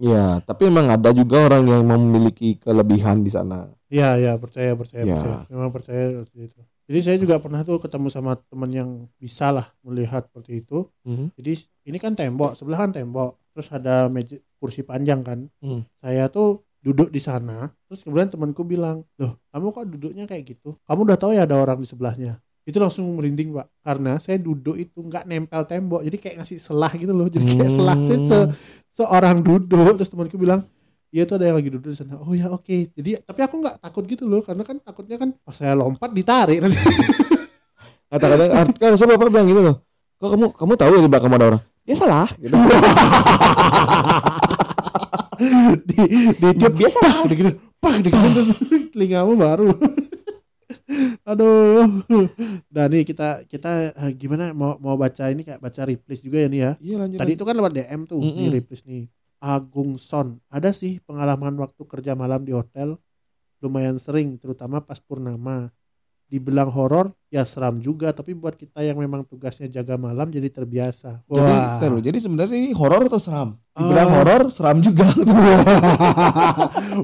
Iya, 0.00 0.40
tapi 0.40 0.72
emang 0.72 0.88
ada 0.88 1.12
juga 1.12 1.44
orang 1.44 1.68
yang 1.68 1.84
memiliki 1.84 2.56
kelebihan 2.56 3.20
di 3.20 3.28
sana. 3.28 3.68
Iya 3.92 4.16
ya 4.16 4.32
percaya 4.40 4.72
percaya 4.72 5.04
Ya. 5.04 5.12
percaya. 5.20 5.36
Memang 5.52 5.70
percaya 5.70 6.02
seperti 6.24 6.48
itu. 6.48 6.60
Jadi 6.90 7.00
saya 7.04 7.16
juga 7.20 7.36
pernah 7.38 7.60
tuh 7.62 7.78
ketemu 7.78 8.08
sama 8.08 8.34
teman 8.48 8.70
yang 8.72 8.90
bisa 9.20 9.52
lah 9.52 9.68
melihat 9.84 10.26
seperti 10.26 10.64
itu. 10.64 10.88
Jadi 11.36 11.52
ini 11.86 11.98
kan 12.00 12.16
tembok, 12.16 12.56
sebelah 12.56 12.80
kan 12.80 12.96
tembok. 12.96 13.36
Terus 13.52 13.68
ada 13.70 14.08
meja 14.08 14.40
kursi 14.56 14.80
panjang 14.82 15.20
kan. 15.20 15.38
Hmm. 15.60 15.84
Saya 16.00 16.26
tuh 16.32 16.64
duduk 16.80 17.12
di 17.12 17.20
sana. 17.20 17.68
Terus 17.86 18.00
kemudian 18.02 18.32
temanku 18.32 18.64
bilang, 18.64 19.04
loh 19.20 19.36
kamu 19.52 19.66
kok 19.68 19.84
duduknya 19.86 20.24
kayak 20.24 20.48
gitu? 20.48 20.74
Kamu 20.88 21.04
udah 21.04 21.18
tahu 21.20 21.36
ya 21.36 21.44
ada 21.44 21.60
orang 21.60 21.78
di 21.78 21.86
sebelahnya. 21.86 22.40
Itu 22.70 22.78
langsung 22.78 23.10
merinding 23.18 23.50
pak. 23.50 23.66
Karena 23.82 24.22
saya 24.22 24.38
duduk 24.38 24.78
itu 24.78 25.02
nggak 25.02 25.26
nempel 25.26 25.66
tembok. 25.66 26.06
Jadi 26.06 26.16
kayak 26.22 26.36
ngasih 26.40 26.58
selah 26.62 26.92
gitu 26.94 27.10
loh. 27.10 27.26
Jadi 27.26 27.58
kayak 27.58 27.72
selah 27.74 27.98
sih 27.98 28.18
se- 28.22 28.50
seorang 28.94 29.42
duduk. 29.42 29.98
Terus 29.98 30.06
temanku 30.06 30.38
bilang, 30.38 30.62
Iya 31.10 31.26
tuh 31.26 31.42
ada 31.42 31.50
yang 31.50 31.58
lagi 31.58 31.74
duduk 31.74 31.90
di 31.90 31.98
sana. 31.98 32.22
Oh 32.22 32.30
ya 32.30 32.46
oke. 32.54 32.94
Jadi 32.94 33.18
tapi 33.26 33.42
aku 33.42 33.58
nggak 33.58 33.82
takut 33.82 34.06
gitu 34.06 34.30
loh, 34.30 34.46
karena 34.46 34.62
kan 34.62 34.78
takutnya 34.78 35.18
kan 35.18 35.34
pas 35.42 35.58
saya 35.58 35.74
lompat 35.74 36.14
ditarik 36.14 36.62
nanti. 36.62 36.78
Kata-kata 38.14 38.44
art- 38.54 38.78
kan 38.78 38.94
saya 38.94 39.18
bapak 39.18 39.26
bilang 39.26 39.50
gitu 39.50 39.58
loh. 39.58 39.82
Kok 40.22 40.30
kamu 40.38 40.46
kamu 40.54 40.72
tahu 40.78 40.90
ya 40.94 41.00
di 41.02 41.10
belakang 41.10 41.34
ada 41.34 41.46
orang? 41.50 41.62
Ya 41.82 41.94
salah. 41.98 42.30
Gitu. 42.40 42.54
di 45.88 45.96
di 46.36 46.48
tiap 46.60 46.74
Biasa 46.76 47.00
pak 47.00 47.32
gede 47.32 47.52
pak 47.80 47.92
gede 48.04 48.12
terus 48.12 48.48
telingamu 48.92 49.40
baru 49.40 49.72
aduh. 51.28 51.86
Nah 52.74 52.84
nih 52.90 53.02
kita 53.10 53.44
kita 53.52 53.68
eh, 53.94 54.12
gimana? 54.16 54.52
Mau 54.56 54.76
mau 54.80 54.96
baca 54.98 55.24
ini 55.32 55.42
kayak 55.46 55.60
baca 55.62 55.82
replays 55.88 56.20
juga 56.26 56.38
ya 56.44 56.48
nih 56.52 56.60
ya? 56.66 56.72
Iya 56.80 56.96
lanjut. 57.00 57.18
tadi 57.18 57.30
itu 57.36 57.44
kan 57.48 57.54
lewat 57.58 57.72
DM 57.76 58.02
tuh 58.08 58.22
Mm-mm. 58.22 58.36
di 58.36 58.50
replays 58.50 58.82
nih. 58.88 59.06
Agung 59.40 59.96
Son 59.96 60.36
ada 60.52 60.70
sih 60.76 61.00
pengalaman 61.06 61.56
waktu 61.60 61.82
kerja 61.88 62.12
malam 62.18 62.44
di 62.44 62.52
hotel? 62.52 62.96
Lumayan 63.64 63.98
sering 64.00 64.36
terutama 64.42 64.80
pas 64.84 65.00
purnama 65.00 65.70
dibilang 66.30 66.70
horor 66.70 67.10
ya 67.26 67.42
seram 67.42 67.76
juga 67.76 68.10
tapi 68.10 68.32
buat 68.32 68.54
kita 68.54 68.80
yang 68.80 68.96
memang 68.96 69.22
tugasnya 69.22 69.66
jaga 69.66 69.94
malam 69.94 70.30
jadi 70.30 70.46
terbiasa 70.46 71.26
Jadi, 71.26 71.42
Wah. 71.42 71.82
ntar 71.82 71.90
dulu, 71.90 72.00
jadi 72.00 72.16
sebenarnya 72.16 72.56
ini 72.56 72.70
horor 72.70 73.02
atau 73.04 73.18
seram? 73.18 73.58
Dibilang 73.70 74.06
Ah. 74.06 74.14
horor, 74.14 74.40
seram 74.48 74.78
juga. 74.78 75.10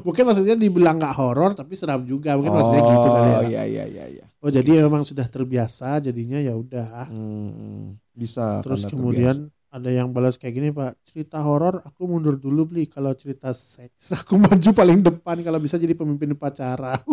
mungkin 0.07 0.23
maksudnya 0.25 0.55
dibilang 0.55 0.97
nggak 0.97 1.15
horor 1.17 1.51
tapi 1.53 1.73
seram 1.75 2.01
juga 2.03 2.35
mungkin 2.39 2.53
maksudnya 2.55 2.83
gitu 2.83 3.09
kali 3.09 3.29
ya. 3.29 3.37
Oh 3.37 3.45
iya 3.45 3.63
iya 3.65 3.85
iya 3.87 4.05
iya. 4.09 4.25
Oh 4.39 4.49
jadi 4.49 4.87
memang 4.87 5.03
sudah 5.03 5.27
terbiasa 5.27 5.99
jadinya 6.01 6.39
ya 6.39 6.55
udah. 6.55 7.11
Hmm, 7.11 7.99
bisa. 8.13 8.63
Terus 8.63 8.87
kemudian 8.87 9.51
ada 9.67 9.91
yang 9.91 10.09
balas 10.09 10.39
kayak 10.39 10.55
gini 10.55 10.69
pak 10.71 10.95
cerita 11.05 11.43
horor 11.43 11.83
aku 11.85 12.09
mundur 12.09 12.39
dulu 12.39 12.65
beli 12.65 12.87
kalau 12.87 13.13
cerita 13.13 13.51
seks 13.53 14.15
aku 14.25 14.39
maju 14.39 14.71
paling 14.73 15.03
depan 15.03 15.43
kalau 15.43 15.59
bisa 15.59 15.77
jadi 15.77 15.93
pemimpin 15.93 16.33
upacara. 16.33 17.03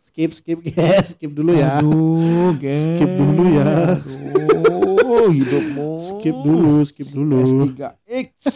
skip 0.00 0.30
skip 0.36 0.58
guys 0.62 1.16
skip 1.16 1.32
dulu 1.32 1.56
ya. 1.56 1.80
Aduh, 1.80 2.54
Gen. 2.58 2.76
Skip 2.76 3.10
dulu 3.10 3.44
ya. 3.50 3.96
Aduh, 3.96 5.28
hidupmu. 5.32 5.88
Skip 6.00 6.36
dulu 6.40 6.74
skip 6.84 7.08
dulu. 7.10 7.36
S3X. 7.44 8.32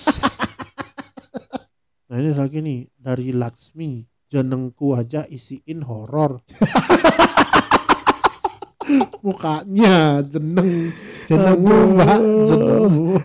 Nah 2.04 2.22
ini 2.22 2.30
lagi 2.30 2.62
nih 2.62 2.86
dari 2.94 3.34
Laksmi 3.34 4.06
jenengku 4.30 4.94
aja 4.94 5.26
isiin 5.26 5.82
horor. 5.82 6.38
Mukanya 9.26 10.22
jeneng 10.22 10.94
jenengmu 11.26 11.98
mbak 11.98 12.20
jenengmu. 12.46 13.18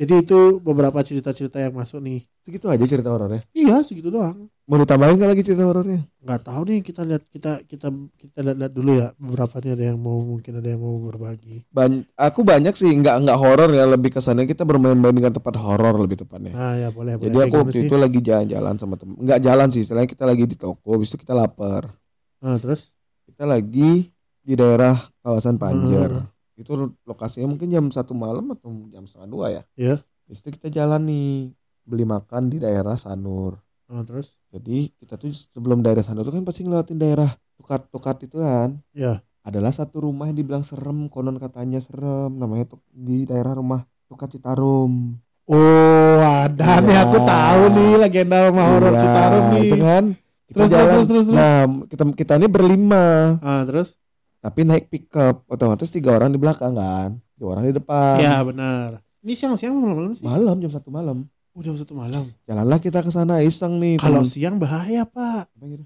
Jadi 0.00 0.24
itu 0.24 0.64
beberapa 0.64 0.96
cerita-cerita 1.04 1.60
yang 1.60 1.76
masuk 1.76 2.00
nih. 2.00 2.24
Segitu 2.40 2.72
aja 2.72 2.80
cerita 2.88 3.12
horornya. 3.12 3.44
Iya 3.52 3.84
segitu 3.84 4.08
doang. 4.08 4.48
Mau 4.64 4.80
ditambahin 4.80 5.20
nggak 5.20 5.30
lagi 5.36 5.44
cerita 5.44 5.68
horornya? 5.68 6.00
Nggak 6.24 6.40
tahu 6.40 6.62
nih 6.72 6.80
kita 6.80 7.04
lihat 7.04 7.22
kita 7.28 7.52
kita 7.68 7.92
kita 8.16 8.38
lihat-lihat 8.40 8.72
dulu 8.72 8.96
ya 8.96 9.12
beberapa 9.20 9.60
nih 9.60 9.76
ada 9.76 9.84
yang 9.92 9.98
mau 10.00 10.16
mungkin 10.24 10.56
ada 10.56 10.68
yang 10.72 10.80
mau 10.80 10.96
berbagi. 11.04 11.68
Ban 11.68 12.00
aku 12.16 12.40
banyak 12.40 12.72
sih 12.72 12.88
nggak 12.96 13.28
nggak 13.28 13.36
horor 13.36 13.68
ya 13.76 13.84
lebih 13.84 14.08
kesannya 14.16 14.48
kita 14.48 14.64
bermain-main 14.64 15.12
dengan 15.12 15.36
tempat 15.36 15.60
horor 15.60 16.00
lebih 16.00 16.24
tepatnya. 16.24 16.56
Ah 16.56 16.80
ya 16.80 16.88
boleh 16.88 17.20
boleh. 17.20 17.28
Jadi 17.28 17.36
Kayak 17.36 17.50
aku 17.52 17.56
waktu 17.60 17.76
sih? 17.76 17.84
itu 17.84 17.96
lagi 18.00 18.18
jalan-jalan 18.24 18.74
sama 18.80 18.94
temen 18.96 19.14
nggak 19.20 19.40
jalan 19.44 19.68
sih, 19.68 19.80
istilahnya 19.84 20.08
kita 20.08 20.24
lagi 20.24 20.44
di 20.48 20.56
toko, 20.56 20.96
habis 20.96 21.12
itu 21.12 21.20
kita 21.20 21.36
lapar. 21.36 21.92
Ah, 22.40 22.56
terus 22.56 22.96
Kita 23.28 23.44
lagi 23.44 24.08
di 24.40 24.54
daerah 24.56 24.96
kawasan 25.20 25.60
Panjer. 25.60 26.24
Hmm. 26.24 26.39
Itu 26.60 26.72
lokasinya 27.02 27.48
mungkin 27.48 27.72
jam 27.72 27.88
satu 27.88 28.12
malam 28.12 28.52
atau 28.52 28.68
jam 28.92 29.08
setengah 29.08 29.28
dua 29.28 29.46
ya. 29.50 29.62
Iya. 29.74 29.94
Itu 30.28 30.52
kita 30.52 30.68
jalan 30.68 31.08
nih 31.08 31.56
beli 31.82 32.04
makan 32.04 32.52
di 32.52 32.60
daerah 32.60 32.94
Sanur. 32.94 33.56
ah, 33.88 34.04
terus 34.04 34.38
Jadi 34.52 34.92
kita 34.94 35.16
tuh 35.16 35.32
sebelum 35.32 35.80
daerah 35.80 36.04
Sanur 36.04 36.22
tuh 36.22 36.30
kan 36.30 36.44
pasti 36.44 36.62
ngelewatin 36.62 36.94
daerah 36.94 37.26
tukat-tukat 37.56 38.28
itu 38.28 38.38
kan. 38.38 38.78
ya 38.92 39.18
Adalah 39.40 39.72
satu 39.72 40.04
rumah 40.04 40.28
yang 40.28 40.36
dibilang 40.36 40.60
serem, 40.60 41.08
konon 41.08 41.40
katanya 41.40 41.80
serem, 41.80 42.36
namanya 42.36 42.68
tuh 42.68 42.78
di 42.92 43.24
daerah 43.24 43.56
rumah 43.56 43.82
Tukat 44.04 44.36
Citarum. 44.36 45.16
Oh 45.46 46.18
ada 46.20 46.78
nih 46.78 46.94
Iya. 46.94 47.02
aku 47.06 47.18
tahu 47.24 47.62
nih 47.72 47.90
legenda 47.98 48.36
rumah 48.46 48.64
horor 48.68 48.92
Iya, 48.92 49.00
Citarum 49.00 49.44
nih. 49.50 49.62
Itu 49.66 49.76
kan. 49.80 50.04
Kita 50.44 50.54
Terus, 50.54 50.68
terus, 50.68 50.70
jalan. 50.70 50.90
terus, 50.92 51.06
terus, 51.08 51.24
terus. 51.26 51.38
Nah, 51.38 51.58
kita 51.86 52.02
kita 52.12 52.32
ini 52.36 52.46
berlima, 52.46 53.04
Ah 53.40 53.62
terus? 53.62 53.94
Tapi 54.40 54.64
naik 54.64 54.88
pickup. 54.88 55.44
Otomatis 55.46 55.92
tiga 55.92 56.16
orang 56.16 56.32
di 56.32 56.40
belakang 56.40 56.72
kan, 56.72 57.16
dua 57.36 57.56
orang 57.56 57.68
di 57.68 57.74
depan. 57.76 58.16
Iya 58.20 58.40
benar. 58.44 58.88
Ini 59.20 59.32
siang-siang 59.36 59.76
malam-malam 59.76 60.12
sih. 60.16 60.24
Malam 60.24 60.56
jam 60.64 60.72
satu 60.72 60.88
malam. 60.88 61.28
Udah 61.52 61.76
satu 61.76 61.92
malam. 61.92 62.24
Jalanlah 62.48 62.78
kita 62.80 63.04
ke 63.04 63.10
sana 63.12 63.44
iseng 63.44 63.76
nih. 63.82 64.00
Kalau 64.00 64.24
siang 64.24 64.56
bahaya 64.56 65.04
pak. 65.04 65.50
Apa 65.50 65.64
gitu? 65.68 65.84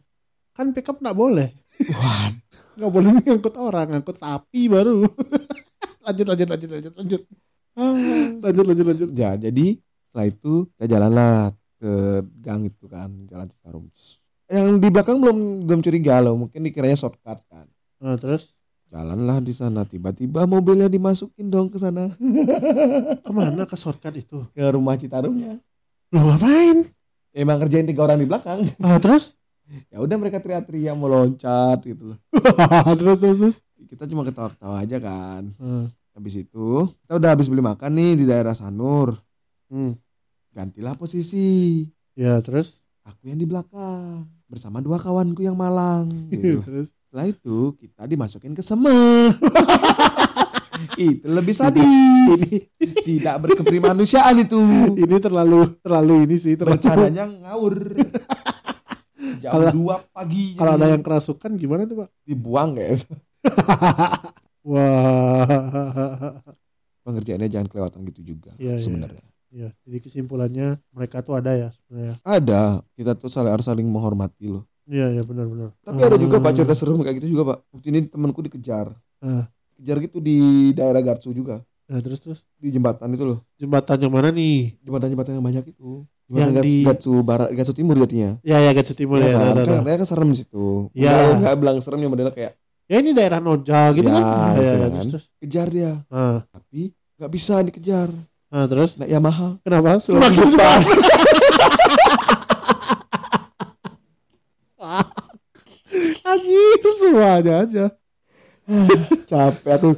Kan 0.54 0.70
pickup 0.70 1.02
nggak 1.02 1.16
boleh. 1.18 1.50
Wah, 1.98 2.30
Nggak 2.78 2.90
boleh 2.90 3.10
ngangkut 3.22 3.54
orang, 3.58 3.86
ngangkut 3.90 4.16
sapi 4.18 4.66
baru. 4.66 5.06
lanjut, 6.04 6.26
lanjut, 6.26 6.48
lanjut, 6.50 6.70
lanjut, 6.70 6.92
lanjut. 6.94 7.22
Lanjut, 7.74 8.64
lanjut, 8.70 8.86
lanjut. 8.86 9.08
ya 9.14 9.34
jadi 9.34 9.66
setelah 9.82 10.26
itu 10.30 10.52
kita 10.74 10.86
jalanlah 10.86 11.34
ke 11.82 11.92
gang 12.38 12.62
itu 12.66 12.84
kan, 12.86 13.10
jalan 13.26 13.46
Citarum. 13.50 13.84
Yang 14.46 14.68
di 14.78 14.88
belakang 14.94 15.16
belum 15.18 15.38
belum 15.66 15.80
curiga 15.82 16.22
loh, 16.22 16.38
mungkin 16.38 16.62
dikiranya 16.62 16.98
shortcut 16.98 17.42
kan. 17.50 17.66
Nah, 18.02 18.16
terus 18.18 18.54
Jalanlah 18.94 19.42
di 19.42 19.50
sana, 19.50 19.82
tiba-tiba 19.82 20.46
mobilnya 20.46 20.86
dimasukin 20.86 21.50
dong 21.50 21.66
ke 21.66 21.82
sana 21.82 22.14
ke 23.26 23.32
mana 23.34 23.66
ke 23.66 23.74
shortcut 23.74 24.14
itu? 24.14 24.46
ke 24.54 24.62
rumah 24.70 24.94
Citarumnya. 24.94 25.58
Lu 26.14 26.22
ngapain? 26.22 26.94
Emang 27.34 27.58
kerjain 27.58 27.90
tiga 27.90 28.06
orang 28.06 28.22
di 28.22 28.30
belakang. 28.30 28.62
Ah, 28.78 29.02
terus? 29.02 29.34
Ya 29.88 29.96
udah 29.96 30.20
mereka 30.20 30.44
teriak-teriak 30.44 30.92
mau 30.92 31.08
loncat 31.08 31.80
gitu 31.88 32.12
loh. 32.12 32.18
terus, 33.00 33.16
terus, 33.16 33.36
terus. 33.40 33.56
Kita 33.88 34.04
cuma 34.04 34.20
ketawa-ketawa 34.20 34.76
aja 34.76 35.00
kan. 35.00 35.56
Hmm. 35.56 35.88
Habis 36.12 36.44
itu 36.44 36.84
kita 37.00 37.16
udah 37.16 37.32
habis 37.32 37.48
beli 37.48 37.64
makan 37.64 37.96
nih 37.96 38.12
di 38.12 38.24
daerah 38.28 38.52
Sanur. 38.52 39.16
Hmm. 39.72 39.96
Gantilah 40.52 41.00
posisi. 41.00 41.80
Ya, 42.12 42.44
terus? 42.44 42.84
Aku 43.08 43.24
yang 43.24 43.40
di 43.40 43.48
belakang 43.48 44.28
bersama 44.46 44.78
dua 44.78 44.96
kawanku 44.96 45.40
yang 45.40 45.54
malang. 45.54 46.08
Gitu. 46.32 46.60
terus? 46.62 46.94
Setelah 47.06 47.26
itu 47.28 47.58
kita 47.76 48.02
dimasukin 48.04 48.52
ke 48.52 48.62
semeh. 48.62 49.30
itu 50.98 51.24
lebih 51.24 51.54
sadis. 51.54 51.86
Ini- 52.78 53.02
Tidak 53.04 53.36
berkeprimanusiaan 53.38 54.36
itu. 54.38 54.58
Ini 55.04 55.16
terlalu, 55.18 55.78
terlalu 55.80 56.24
ini 56.24 56.36
sih. 56.36 56.56
Terlalu, 56.56 56.80
Bercandanya 56.80 57.24
ngawur. 57.28 57.74
Jam 59.40 59.50
Kalau- 59.52 60.00
2 60.02 60.14
pagi. 60.14 60.56
kalau 60.56 60.72
ada 60.74 60.86
yang 60.88 61.02
kerasukan 61.04 61.52
gimana 61.54 61.84
tuh, 61.84 62.04
Pak? 62.04 62.08
dibuang 62.24 62.76
kayak 62.76 63.04
Wah. 64.64 65.44
pengerjaannya 67.04 67.48
jangan 67.52 67.68
kelewatan 67.68 68.00
gitu 68.08 68.34
juga 68.34 68.56
iya. 68.56 68.80
sebenarnya. 68.80 69.20
Ya, 69.20 69.33
jadi 69.80 69.98
kesimpulannya 70.00 70.66
mereka 70.90 71.20
tuh 71.20 71.34
ada 71.34 71.52
ya 71.52 71.68
sebenarnya. 71.70 72.14
Ada, 72.20 72.62
kita 72.92 73.14
tuh 73.14 73.28
saling 73.28 73.48
harus 73.48 73.62
saling 73.62 73.86
menghormati 73.86 74.48
loh. 74.48 74.66
Iya, 74.84 75.10
iya 75.10 75.22
benar-benar. 75.22 75.72
Tapi 75.80 75.96
ada 75.98 76.16
juga 76.16 76.36
pak 76.36 76.50
Ah. 76.50 76.54
cerita 76.54 76.74
serem 76.74 76.98
kayak 76.98 77.16
gitu 77.18 77.28
juga 77.30 77.42
pak. 77.46 77.58
Waktu 77.70 77.86
ini 77.88 78.00
temanku 78.04 78.42
dikejar. 78.42 78.90
Ah. 79.18 79.46
Kejar 79.74 79.96
gitu 79.98 80.18
di 80.18 80.36
daerah 80.70 81.00
Gatsu 81.00 81.30
juga. 81.30 81.62
Nah, 81.84 82.00
terus 82.00 82.18
terus 82.18 82.40
Di 82.54 82.68
jembatan 82.68 83.08
itu 83.10 83.24
loh. 83.24 83.38
jembatan 83.54 83.96
yang 83.98 84.10
mana 84.10 84.28
nih? 84.28 84.74
Jembatan-jembatan 84.80 85.32
yang 85.34 85.44
banyak 85.44 85.64
itu. 85.68 86.02
Yang 86.24 86.32
Jembatan 86.34 86.54
Gatsu, 86.54 86.64
di- 86.66 86.84
Gatsu 86.84 87.12
barat, 87.20 87.48
Gatsu 87.50 87.72
timur 87.72 87.94
jadinya. 87.98 88.30
Ya, 88.40 88.56
ya 88.58 88.70
Gatsu 88.72 88.92
Timur 88.92 89.18
ya. 89.18 89.24
Iya 89.24 89.34
kan? 89.34 89.40
dah, 89.40 89.52
Kan 89.62 89.76
katanya 89.78 89.98
kan 89.98 90.08
serem 90.08 90.28
di 90.28 90.38
situ. 90.38 90.66
Iya. 90.92 91.12
Enggak, 91.34 91.54
bilang 91.54 91.76
serem 91.78 92.00
yang 92.00 92.10
modelnya 92.10 92.32
kayak 92.32 92.52
Ya 92.84 92.96
ini 92.98 93.12
daerah 93.12 93.40
Noja 93.40 93.88
gitu 93.90 94.04
Ya, 94.04 94.12
kan? 94.12 94.52
itu 94.52 94.60
ya, 94.60 94.88
terus, 94.90 95.08
terus. 95.10 95.24
kejar 95.38 95.68
dia. 95.68 95.92
Ah, 96.06 96.44
Tapi 96.46 96.92
nggak 97.16 97.30
bisa 97.30 97.54
dikejar. 97.62 98.08
Ah, 98.54 98.64
terus 98.64 98.96
Naik 98.96 99.10
Yamaha. 99.10 99.58
kenapa? 99.60 99.98
Semakin 99.98 100.54
depan. 100.54 100.80
Anjir 106.24 106.80
semuanya 106.98 107.54
aja. 107.66 107.84
Capek 109.30 109.72
aku. 109.76 109.90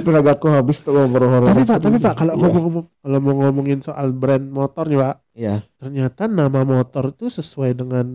Tenagaku 0.00 0.48
habis 0.48 0.80
tuh 0.80 0.96
ngobrol 0.96 1.44
Tapi 1.44 1.68
Pak, 1.68 1.78
tapi 1.84 2.00
Pak 2.00 2.14
kalau 2.16 2.34
Iya. 2.40 2.48
ngomong 2.48 2.86
kalau 3.04 3.18
mau 3.20 3.34
ngomongin 3.44 3.84
soal 3.84 4.16
brand 4.16 4.48
motor 4.48 4.88
nih 4.88 4.96
Pak, 4.96 5.16
Iya. 5.36 5.60
ternyata 5.76 6.24
nama 6.24 6.64
motor 6.64 7.12
itu 7.12 7.28
sesuai 7.28 7.76
dengan 7.76 8.06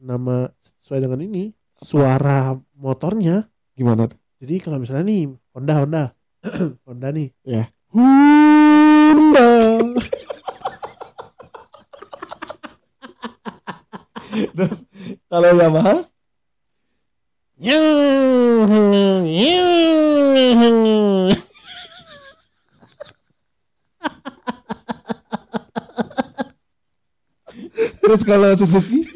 nama 0.00 0.48
sesuai 0.80 1.04
dengan 1.04 1.20
ini 1.20 1.52
suara 1.76 2.56
motornya. 2.72 3.44
Gimana 3.76 4.08
tuh? 4.08 4.16
Jadi 4.40 4.54
kalau 4.64 4.80
misalnya 4.80 5.04
nih 5.04 5.28
Honda 5.52 5.74
Honda 5.84 6.04
Honda 6.88 7.08
nih. 7.12 7.28
Ya. 7.44 7.68
Honda. 9.10 9.50
Terus 14.54 14.86
kalau 15.26 15.50
Yamaha 15.58 16.06
Terus 28.00 28.22
kalau 28.26 28.54
Suzuki 28.54 29.10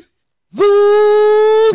Suzuki. 0.51 1.75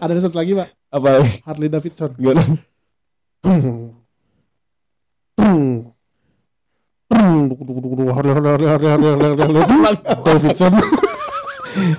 Ada 0.00 0.24
satu 0.24 0.40
lagi 0.40 0.56
Pak, 0.56 0.68
apa? 0.96 1.20
Harley 1.44 1.68
Davidson. 1.68 2.16
Gimana? 2.16 2.40
Davidson. 10.24 10.72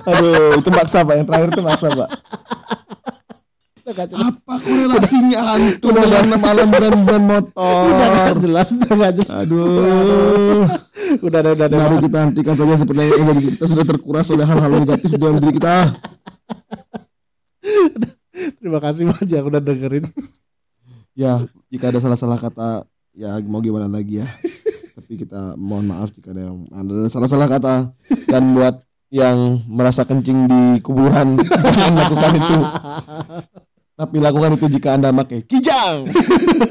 Aduh, 0.02 0.58
itu 0.58 0.70
maksa 0.74 1.06
pak. 1.06 1.14
Yang 1.14 1.26
terakhir 1.30 1.48
itu 1.54 1.62
maksa 1.62 1.86
pak. 1.94 2.10
Apa 3.92 4.54
korelasinya 4.62 5.40
hantu 5.52 5.88
dengan 5.90 6.38
malam 6.38 6.68
dan 6.70 7.22
motor? 7.22 7.86
Udah 7.86 8.08
gak 8.08 8.38
jelas, 8.40 8.68
udah 8.72 8.94
gak 8.94 9.12
jelas. 9.20 9.46
Aduh. 9.46 10.64
Udah, 11.22 11.38
udah, 11.44 11.52
udah, 11.54 11.66
udah. 11.66 11.78
Mari 11.86 11.96
kita 12.08 12.18
hentikan 12.24 12.54
saja 12.56 12.74
sepertinya 12.78 13.14
energi 13.14 13.58
kita 13.58 13.66
sudah 13.68 13.84
terkuras 13.84 14.26
oleh 14.32 14.46
hal-hal 14.46 14.70
negatif 14.74 15.10
dalam 15.18 15.38
diri 15.38 15.54
kita. 15.60 15.92
Terima 18.58 18.78
kasih 18.82 19.06
Mas 19.06 19.28
yang 19.28 19.46
udah 19.46 19.62
dengerin. 19.62 20.08
Ya, 21.12 21.44
jika 21.68 21.92
ada 21.92 22.00
salah-salah 22.00 22.40
kata, 22.40 22.88
ya 23.12 23.36
mau 23.44 23.60
gimana 23.60 23.86
lagi 23.86 24.24
ya. 24.24 24.26
Tapi 24.92 25.20
kita 25.20 25.56
mohon 25.60 25.88
maaf 25.88 26.12
jika 26.12 26.32
ada 26.32 26.48
yang 26.48 26.68
ada 26.72 27.08
salah-salah 27.08 27.48
kata 27.48 27.74
dan 28.28 28.56
buat 28.56 28.80
yang 29.12 29.60
merasa 29.68 30.08
kencing 30.08 30.48
di 30.48 30.62
kuburan 30.80 31.36
jangan 31.76 31.94
lakukan 32.00 32.32
itu. 32.40 32.58
Tapi 33.92 34.16
lakukan 34.18 34.56
itu 34.56 34.66
jika 34.72 34.96
anda 34.96 35.12
pakai 35.12 35.44
kijang. 35.44 36.08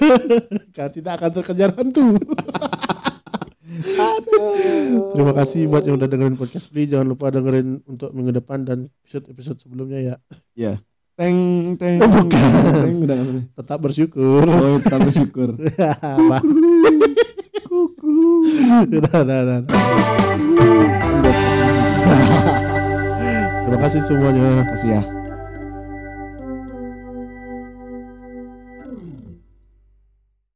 Karena 0.75 0.89
tidak 0.89 1.13
akan 1.21 1.29
terkejar 1.37 1.69
hantu. 1.77 2.17
Terima 5.15 5.31
kasih 5.31 5.71
buat 5.71 5.87
yang 5.87 5.95
udah 5.95 6.09
dengerin 6.11 6.35
podcast 6.35 6.67
Beli. 6.71 6.91
Jangan 6.91 7.07
lupa 7.07 7.31
dengerin 7.31 7.79
untuk 7.87 8.11
minggu 8.11 8.35
depan 8.35 8.67
dan 8.67 8.91
episode-episode 9.07 9.63
sebelumnya 9.63 10.19
ya. 10.55 10.75
Teng 11.15 11.37
teng. 11.79 12.01
Oh, 12.01 12.09
bukan. 12.09 12.41
Teng 12.81 12.95
udah. 13.05 13.17
Tetap 13.55 13.79
bersyukur. 13.79 14.43
Oh, 14.43 14.79
tetap 14.81 14.99
bersyukur. 15.05 15.55
Bah, 16.31 16.41
Kuku. 17.71 18.43
udah, 18.91 19.15
udah, 19.23 19.37
udah. 19.47 19.59
Terima 23.63 23.79
kasih 23.87 24.01
semuanya. 24.03 24.67
Kasih 24.75 24.99
ya. 24.99 25.20